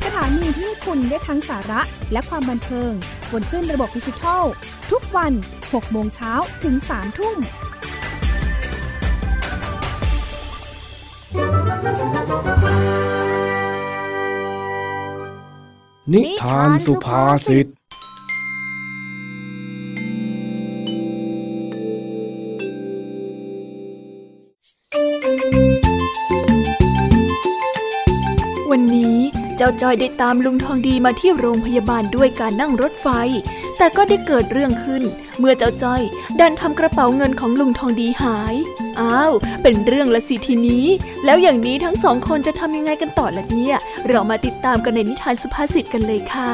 [0.05, 1.81] สถานีที่คุณได้ทั้งสาระ
[2.11, 2.91] และความบันเทิง
[3.31, 4.43] บนขึ้นระบบดิจิทัล
[4.91, 5.33] ทุกวัน
[5.63, 6.33] 6 โมงเช้า
[6.63, 7.37] ถึง 3 ทุ่ม
[16.13, 17.67] นิทานสุภาษิต
[29.81, 33.07] จ้อยได้ตามลุงทองดีมาที่โรงพยาบาลด้วยการนั่งรถไฟ
[33.77, 35.03] แต่ก็ได้เกิดเรื่องขึ้น
[35.39, 36.01] เมื่อเจ้าจ้อย
[36.39, 38.55] ดันทำกระเป๋าเงินของลุงทองดีหาย
[38.99, 40.85] อ้าว เป็นเรื่องละสิทีนี้
[41.25, 43.75] แล้วอย่างนี้ทั้งสองคนจะทำยังไงกันต่อละเนี่ย
[44.07, 46.53] เรามาติดตามกันในนิทานสุภาษิตกันเลยค่ะ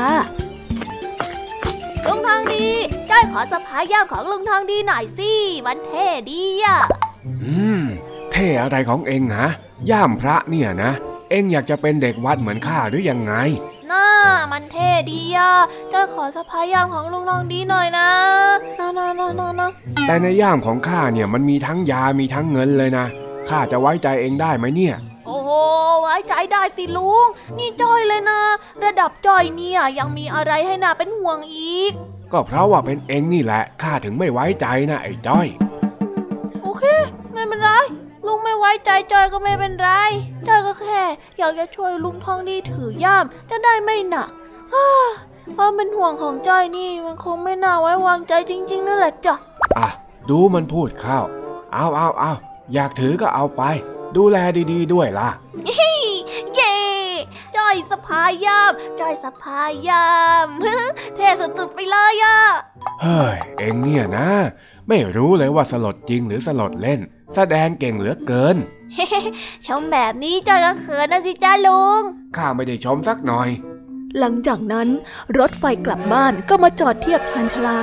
[2.06, 2.68] ลุงทองดี
[3.10, 5.32] จ้อยขอสะพายย่ามของลุงทองดีหน่อยสิ
[5.66, 6.80] มันเท่ดีอะ
[7.28, 7.34] อื
[7.80, 7.82] ม
[8.32, 9.46] เท่อะไรของเองนะ
[9.90, 10.92] ย่ามพระเนี่ยนะ
[11.30, 13.34] เอ็งอยากจะเป็นเด็กวัดเหมือนข้าหรือยังไง
[13.92, 14.06] น่า
[14.52, 15.52] มันเท่ดีอะ
[15.94, 18.10] จะขอสะพายย่ามของลุงทองดีหน่อยนะ
[18.80, 19.70] นะนะนะนะนะ
[20.08, 23.06] แต่ในย่ามของข้าเนี่ยมันมีทั้งยา มีทั้งเงินเลยนะ
[23.50, 24.96] ข้าจะไว้ใจเองได้ไหมเนี่ย
[25.28, 25.50] โอ้โห
[26.02, 27.28] ไว้ใจได้สิลุง
[27.58, 28.42] นี่จ้อยเลยนะ
[28.84, 31.92] ระดับจ้อยเนี่ยยังมีอะไรให้น่าเป็นห่วงอีก
[32.32, 35.48] ก็เพราะว่าเป็นเองนี่แหละ ข้าถึงไม่ไว้ใจนะไอ้จ้อย
[36.64, 36.84] โอเค
[37.34, 37.70] ไม่เป็นไร
[38.30, 39.90] ลุงไม่ไว้ใจจอยก็ไม่เป็นไร
[40.48, 41.02] จอยก็แค่
[41.38, 44.30] อยากจะช่วยลุงทองดีถือย่ามจะได้ไม่หนัก
[45.58, 49.36] ความเป็นห่วงของจอยนี่มันคงไม่น่าไว้วางใจจริงๆนั่นแหละจ้ะ
[49.78, 49.88] อะ
[50.30, 51.20] ดูมันพูดเข้า
[51.74, 52.34] เอาเอาเอา
[52.74, 53.64] อยากถือก็เอาไป
[54.16, 54.38] ดูแล
[54.72, 55.30] ดีๆด้วยล่ะ
[55.66, 56.76] เย่
[57.58, 60.10] จอยสะพายยามจอยสะพายยา
[60.46, 60.48] ม
[61.16, 62.40] เท่สุดๆไปเลยอะ
[63.02, 64.30] เฮ้ยเอ็งเนี่ยนะ
[64.90, 67.00] ไม่รู้เลยว่าสลดจริงหรือสลดเล่น
[67.36, 68.58] แสดงเก่งเหลือเกิน
[69.68, 72.02] ชมแบบนี้จอยก็เขินนะสิจ้าลุง
[72.38, 73.50] ข้าไม่ได้ชมสักหน่อย
[74.20, 74.88] หลังจากนั้น
[75.40, 77.80] รถไฟกลับบ้านก็มาจอดเทียบชานชลา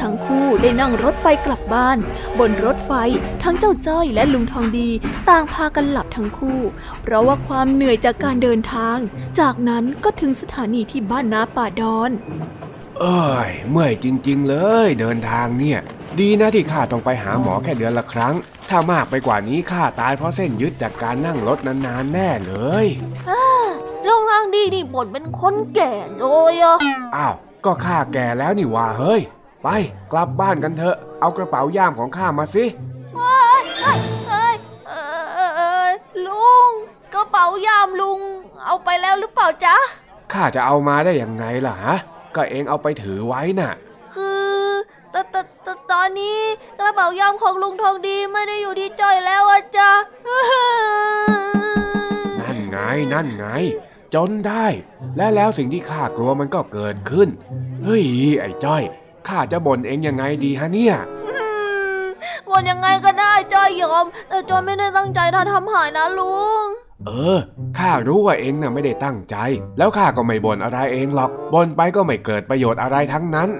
[0.00, 1.98] ทั้งคู่ได้นั่งรถไฟกลับบ้าน
[2.38, 2.92] บนรถไฟ
[3.42, 4.90] ทั้งเจ้าจ้อยและลุงทองดี
[5.28, 6.60] ต่างพากันหลับทั้งคู่
[7.02, 8.98] เพราะว่าความเหนื่อยจากการเดินทาง
[9.40, 12.10] จากนั้นก็ถึงสถานีที่บ้านนาป่าดอน
[13.00, 15.78] เอ้ยเมื่อยจริง ๆ เลย เดินทางเนี่ย
[16.20, 18.34] ดีนะที่ข้าต้องไปหาหมอแค่เดือนละครั้ง
[18.68, 22.54] ถ้ามากไปกว่านี้ข้าตายเพราะเส้นยึดจากการนั่งรถนานๆแน่เล
[22.84, 22.86] ย
[24.08, 26.78] ลุงทางดีนี่บ่นเป็นคนแก่เลยอะ
[27.16, 27.34] อ้าว
[27.64, 29.20] ก็ข้าแก่แล้วนี่ว่าเฮ้ย
[29.62, 29.68] ไป
[30.12, 32.64] กลับบ้านกันเถอะ เอากระเป๋าย่ามของข้ามาสิ
[33.16, 33.98] เอ้ยเอ้ย
[34.28, 34.48] เอ้
[35.92, 35.94] ย
[36.26, 36.44] ลุ
[37.34, 38.20] ป๋ายามลุง
[38.66, 39.76] เอาไปแล้วหรือเปล่าจ๊ะ
[40.32, 41.96] ข้าจะเอามาได้ยังไงล่ะฮะ
[42.36, 43.72] ก็เองเอาไปถือไว้น่ะ
[44.14, 44.48] คือ
[45.14, 45.53] ตตต
[45.94, 46.40] ตอนนี้
[46.78, 49.90] กระเป๋ายามของลุงทองดีไม่ได้อยู่ที่จ้อยแล้วอะจ๊ะ
[52.40, 52.78] นั่นไง
[53.12, 53.46] นั่นไง
[54.14, 54.66] จนได้
[55.16, 57.28] และแล้วสิ่งที่ข้ากลัวมันก็เกิดขึ้น
[57.84, 58.04] เฮ้ย
[58.40, 58.82] ไอ้จ้อย
[59.28, 60.94] ข้าจะบ่นเองยังไงดีฮะเนี่ย
[62.48, 66.64] วนยังไงก็ได้จ้อยยอม แต่จ้อยไม่ได้ตั้งใจถ้าทำหายนะลุง
[67.06, 67.38] เออ
[67.78, 69.36] ข้ารู้ว่าเองน่ะไม่ได้ตั้งใจ
[69.78, 73.50] แล้วข้าก็ไม่บ่นอะไรเองหรอก บ่นไปก็ไม่เกิดประโยชน์อะไรทั้งนั้น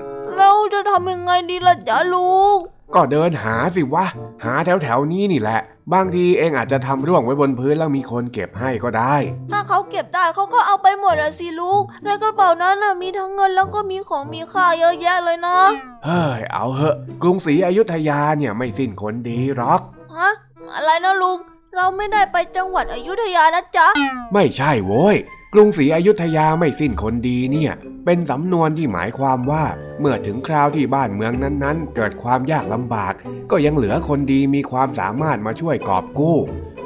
[0.64, 2.56] เราจะทำยังไงดีล่ะจ๊ะลุง
[2.94, 4.04] ก็เดินหาสิวะ
[4.44, 5.60] หาแถวแถวๆนี้นี่แหละ
[5.92, 9.14] บางทีเองอาจจะทำร่วงไว้บนพื้นแล้วมีคนเก็บให้ก็ได้
[9.52, 15.56] ถ้าเขาเก็บได้เขาก็เอาไปหมดอะสิลุงในกระเป๋านั้นน่ะมีทั้งเงินแล้วก็มีของมีค่าเยอะแยะเลยนะ
[16.04, 19.80] เฮ้ย เอาเหอะ กรุงศรีอยุธยาเนี่ยไม่สิ้นคนดีหรอก
[20.16, 20.30] ฮะ
[20.74, 21.38] อะไรนะลุง
[21.76, 23.88] เราไม่ได้ไปจังหวัดอยุธยานะจ๊ะ
[24.32, 25.16] ไม่ใช่โว้ย
[25.52, 27.72] กรุงศรีอยุธยาไม่สิ้นคนดีเนี่ย
[28.04, 29.64] เป็นสำนวนที่หมายความว่า
[30.00, 33.14] เมื่อถึงคราวที่บ้านเมืองนั้นๆ เกิดความยากลำบาก
[33.50, 36.38] ก็ยังเหลือคนดีมีความสามารถมาช่วยกอบกู้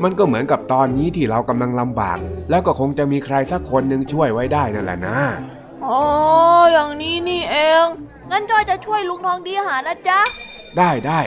[0.03, 2.19] มันก็เหมือนกับตอนนี้ที่เรากำลังลำบาก
[2.51, 5.19] แล้วก็คงจะมีใครสักคนหนึ่งช่วยไว้ได้นั่นแหละนะ
[5.87, 6.03] อ๋อ
[6.73, 7.87] อย่างนี้นี่เอง
[8.31, 10.21] งั้นจอยจะช่วยลุงทองดีหานะจ๊ะ
[10.79, 11.21] ได้ได้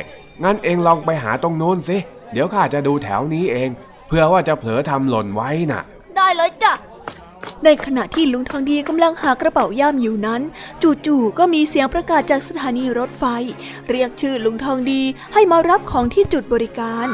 [0.44, 1.98] งั้นเองลองไปหาตรงโน้นสิ
[2.32, 3.70] เดี๋ยวข้าจะดูแถวนี้เอง
[4.08, 5.82] เพื่อว่าจะเผลอทำหล่นไว้น่ะ
[6.18, 6.74] ได้เลยจ้ะ
[7.66, 10.42] ในขณะที่ลุงทองดีกำลังหากระเป๋าย่ามอยู่นั้น
[11.06, 13.26] จู่ๆก็มีเสียงประกาศจากสถานีรถไฟ
[13.90, 15.02] เรียกชื่อลุงทองดี
[15.34, 17.08] ให้มารับของที่จุดบริการ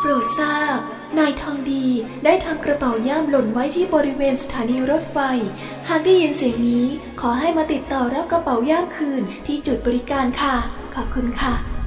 [0.00, 0.78] โปรดทราบ
[1.18, 1.86] นายทองดี
[2.24, 5.18] ได้ทำกระเป๋าย่ามหล่นไว้ที่บริเวณสถานีรถไฟ
[5.88, 6.86] หากได้ยินเสียงนี้
[7.20, 10.56] ขอให้มาติดต่อรับกระเป๋าย่ามคืนที่จุดบริการค่ะ
[10.94, 11.77] ขอบคุณค่ะ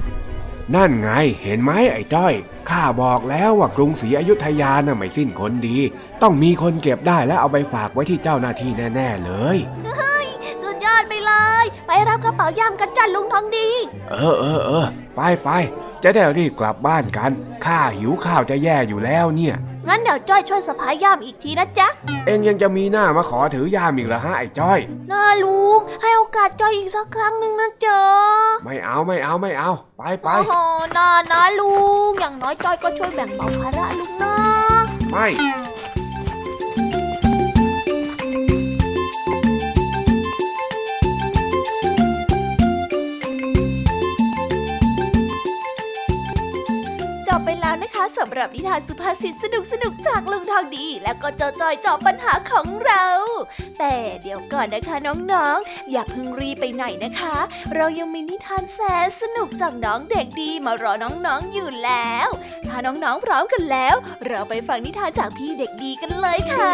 [0.74, 1.10] นั่นไง
[1.42, 2.34] เห็นไหมไอ้จ้อย
[2.70, 5.76] ข้าบอกแล้วว่ากรุงศรีอยุธยาน่ะไม่สิ้นคนดี
[6.22, 9.58] ต้องมีคนเก็บได้และเอาไปฝากไว้ที่เจ้าหน้าที่แน่ ๆ เลย
[10.62, 11.32] สุดยอดไปเล
[11.62, 13.68] ย ไปรับกระเป๋าย่ามกันจ้ะลุงทองดี
[14.10, 14.86] เออเออเออ
[15.16, 15.50] ไปไป
[16.02, 17.30] จะได้รีบกลับบ้านกัน
[17.64, 19.54] ข้าหิวข้าวจะแย่อยู่แล้วเนี่ย
[19.88, 21.88] งั้นเดี๋ยวจ้อยช่วยสะพายย่ามอีกทีนะจ๊ะ
[22.26, 24.78] เองยังจะมีหน้ามาขอถือยามอีกเหรอฮะไอ้จ้อย
[25.12, 28.00] น่าลุง ให้โอกาสจ้อยอีกสักครั้งหนึ่งนะจ๊ะ
[28.64, 30.54] ไม่เอาไม่เอาไม่เอา ไปไปโอ้โห
[30.96, 31.74] น่านะลุ
[32.08, 34.34] ง อย่างน้อยจ้อยก็ช่วยแบ่งเบาภาระลุงนะ
[35.10, 35.26] ไม่
[48.02, 53.06] คะสำหรับนิทานสุภาษิตสนุกสนุกจากลุงทองดี แล้วก็เจ้าจอยจอบปัญหาของเรา
[53.78, 57.36] แต่เดี๋ยวก่อนนะคะน้องๆ อย่าเพิ่งรีไปไหนนะคะ
[57.74, 62.28] เรายังมีนิทานแสนสนุกจากน้องเด็กดีมารอน้องๆอยู่แล้ว
[62.66, 63.94] ถ้าน้องๆพร้อมกันแล้ว
[64.26, 66.72] เราไปฟังนิทานจากพี่เด็กดีกันเลยค่ะ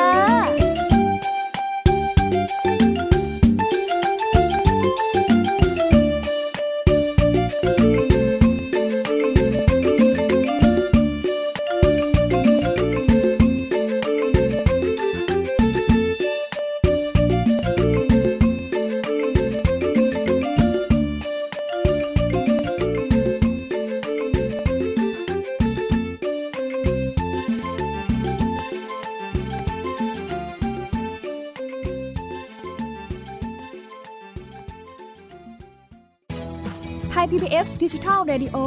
[38.30, 38.66] Radio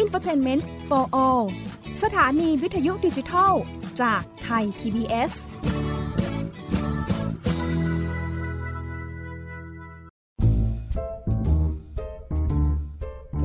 [0.00, 1.44] Infotainment for All
[2.02, 3.52] สถานีวิทยุดิจิทัล
[4.00, 5.32] จากไทย PBS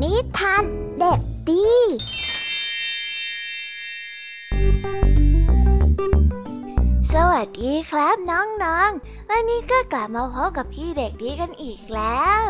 [0.02, 0.64] นิทาน
[1.00, 1.70] เด็กดี
[7.14, 12.44] สวัสดีครับน้องๆ วันนี้ก็กลับมาพบกับพี่เด็กดีกันอีกแล้ว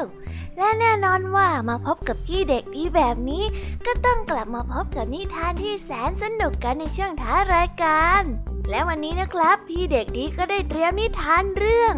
[0.57, 3.43] และแน่นอนว่ามาพบกับพี่เด็กดีแบบนี้
[3.85, 8.21] ก็ต้องกลับมาพบกับนิทานที่แสนสนุกกันในช่วงท้ายรายการ
[8.69, 11.93] และวันนี้นะครับ พี่เด็กดีก็ได้เตรียมนิทานเรื่อง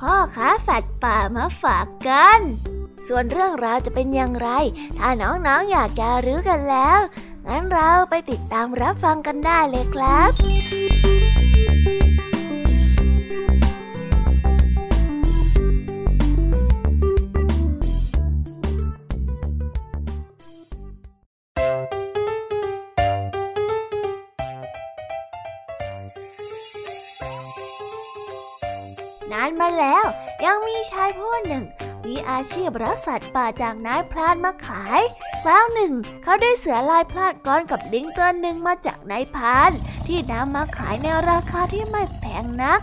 [0.00, 2.40] พ่อค้าสัตว์ป่ามาฝากกัน
[3.08, 4.48] ส่วนเรื่องราวจะเป็นอย่างไร
[4.98, 6.98] ถ้าน้องๆอยากจะรู้กันแล้ว
[7.46, 11.23] งั้นเราไปติดตามรับฟังกันได้เลยครับ
[29.80, 30.04] แล้ว
[30.44, 31.64] ยังมีชายผู้หนึ่ง
[32.06, 35.00] มีอาชีพรับสัตว์ป่าจากนายพรานมาขาย
[35.42, 39.72] คราวหนึ่ง เขาได้เสือลายพลาดก้อนกับลิงตัวหนึ่งมาจากนายพราน
[40.06, 42.80] ที่นำมาขายในราคาที่ไม่แพงนัก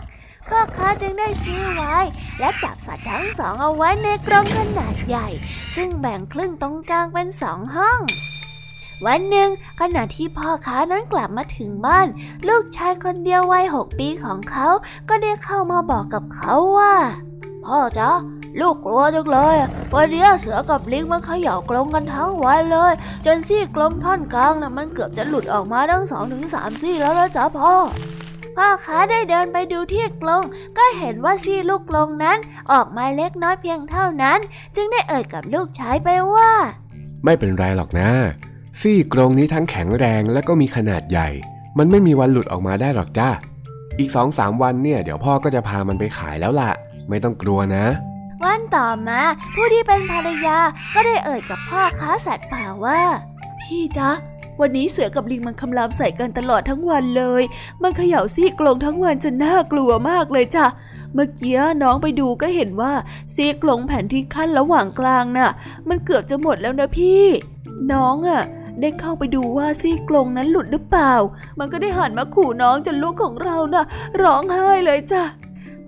[0.48, 1.96] พ่อค้าจึงได้ซื้อไว้
[2.38, 5.28] และจับสัตว์ทั้งสองเอาไว้ในกรงขนาดใหญ่
[5.76, 8.00] ซึ่งแบ่งครึ่งตรงกลางเป็นสองห้อง
[9.06, 9.50] วันหนึ่ง
[9.80, 12.06] ขณะที่พ่อค้านั้นกลับมาถึงบ้าน
[12.48, 14.68] ลูกชายคนเดียววัยหกปีของเขา
[15.08, 16.94] ก็ได้เข้ามาบอกกับเขาว่า
[17.66, 18.10] พ่อจ๊ะ
[18.60, 19.56] ลูกกลัวจังเลย
[19.94, 22.92] วันนี้เสือกับลิงมันเขย่ากลงกันทั้งวันเลย
[23.26, 27.74] จนซี่กลมท่อนกลางนะ่ะมันเกือบจะหลุดออกมาทั้งสองถึงสามซี่แล้วนะจ๊ะพ่อ
[28.56, 30.42] พ่อค้าได้เดินไปดูที่กลง
[30.78, 32.38] ก็เห็นว่าซี่ลูกกลงนั้น
[32.72, 34.38] ออกมาเล็กน้อยเพียงเท่านั้น
[34.76, 36.50] จึงได้เอ่ยกับลูกชายไปว่า
[37.24, 38.10] ไม่เป็นไรหรอกนะ
[38.80, 41.28] ซี่กรงนี้ทั้งแข็งแรงและก็มีขนาดใหญ่
[41.78, 43.30] มันไม่มีวันหลุดออกมาได้หรอกจ้า
[43.98, 46.70] อีกสองสามวันเนี่ย เดี๋ยวพ่อก็จะพามันไปขายแล้วล่ะ
[47.08, 47.84] ไม่ต้องกลัวนะ
[48.44, 49.20] วันต่อมา
[49.54, 50.58] ผู้ที่เป็นภรรยา
[50.94, 53.00] ก็ได้เอ่ยกับพ่อค้าสัตว์ป่าว่า
[53.60, 54.10] พี่จ๊ะ
[54.60, 57.42] วันนี้เสือกับลิงมันคำรามใส่กันตลอดทั้งวันเลย
[57.82, 60.66] มันเขย่าซี่กลงทั้งวันจนน่ากลัวมากเลยจ้ะ
[61.14, 62.92] เมื่อกี้น้องไปดูก็เห็นว่า
[63.34, 65.50] ซี่กลงแผ่นที่ขั้นระหว่างกลางน่ะ
[65.88, 67.24] มันเกือบจะหมดแล้วนะพี่
[67.92, 68.42] น้องอะ่ะ
[68.80, 71.14] ได้เข้าไปดูว่าซี่กลงนั้นหลุดหรือเปล่า
[71.58, 73.84] มันก็ได้หันมาขู่น้องจนลูกของเราน่ะ
[74.22, 75.24] ร้องไห้เลยจ้ะ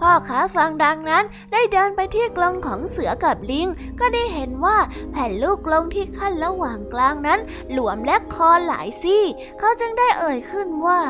[0.01, 3.69] พ่อค้าฟังดังนั้นได้เดินไปที่กลงของเสือกับลิง
[4.01, 4.77] ก็ได้เห็นว่า
[5.11, 7.41] แผ่นลูกกลงที่ขั้นระหว่างกลางนั้น
[7.73, 9.25] หลวมและคอหลายซี่
[9.59, 11.01] เขาจึงได้เอ่ยขึ้นว่า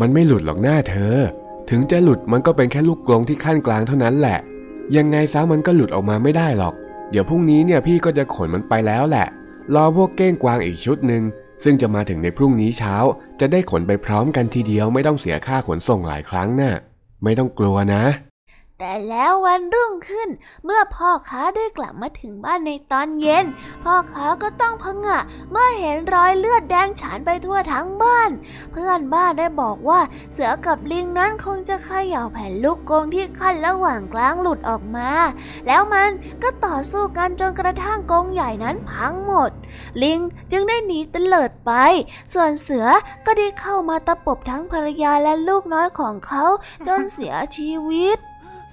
[0.00, 1.16] มันไม่หลุดหรอกหน้าเธอ
[1.70, 4.38] ถึงจะหลุดมันก็เป็นแค่ลูกกลงที่ขั้นกลางเท่านั้นแหละ
[4.96, 6.74] ยังไงซะมันก็หลุดออกมาไม่ได้หรอก
[7.10, 9.26] เดี๋ยวพรุ่งนี้เนี่ยพี่ก็จะขนมันไปแล้วแหละ
[9.74, 11.22] รอพวกเก้งกวางอีกชุดหนึ่ง
[11.64, 12.96] ซึ่งจะมาถึงในพรุ่งนี้เช้า
[13.40, 16.74] จะได้ขนไปพร้อมกันทีเดียวไม่ต้องเสียค่าขนส่งหลายครั้งนะ่ะ
[17.24, 18.02] ไม่ต้องกลัวนะ
[18.84, 20.28] แต่แล้ววันรุ่งขึ้น
[20.64, 23.44] เมื่อพ่อค้าได้กลับมาถึงบ้านในตอนเย็น
[23.84, 25.20] พ่อค้าก็ต้องพงะ
[25.50, 28.30] เมื่อเห็นรอยเลือดแดงฉานไปทั่วทั้งบ้าน
[28.72, 30.00] เพื่อนบ้านได้บอกว่า
[30.32, 35.10] เสือกับลิงนั้นคงจะขย่าแผ่นลูกกรงที่ขั้นระหว่างกลางหลุดออกมา
[35.66, 36.10] แล้วมัน
[36.42, 39.50] ก็ต่อสู้กันจนกระทั่งกรงใหญ่นั้นพังหมด
[40.02, 40.20] ลิง
[40.52, 41.72] จึงได้หนีเตลิดไป
[42.34, 42.86] ส่วนเสือ
[43.26, 46.44] ก็ได้เข้ามาตะปบทั้งภรรยาและลูกน้อยของเขา
[46.86, 48.18] จนเสียชีวิต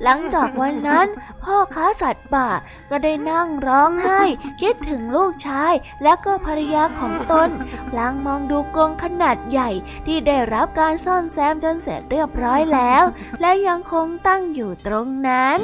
[0.04, 1.08] หลังจากวันนั้น
[1.44, 2.50] พ่อค้าสัตว์ป่า
[2.90, 4.22] ก็ได้นั่งร้องไห้
[4.62, 5.74] คิดถึงลูกชาย
[6.04, 7.50] และก็ภรรยาของตน
[7.90, 9.70] พลางมองดูกรงขนาดใหญ่
[10.06, 13.04] ที่ได้รับการซ่อมแซมจนเสร็จเรียบร้อยแล้ว
[13.42, 15.60] และยังคงตั้งอยู่ตรงนั้น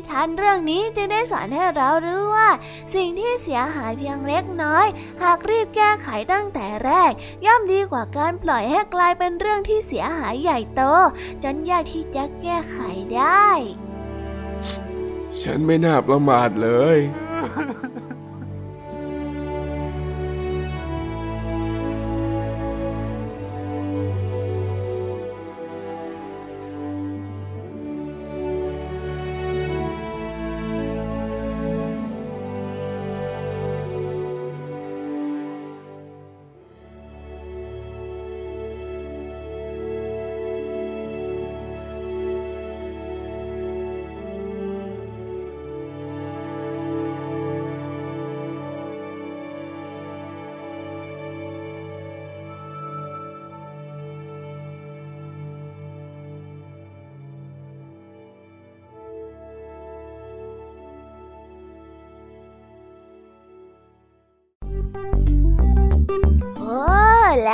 [0.00, 2.50] นิทานเรื่องนี้จึงได้สอนให้เรารู้ว่า
[2.94, 4.86] สิ่งที่เสียหายเพียงเล็กน้อย
[5.22, 7.12] หากรีบแก้ไขตั้งแต่แรก
[7.46, 10.82] ย่อมดีกว่าการปล่อยให้กลายเป็นเรื่องที่เสียหายใหญ่โต
[11.42, 12.78] จนยากที่จะแก้ไข
[13.14, 13.48] ได้
[15.42, 16.98] ฉันไม่น่าประมาทเลย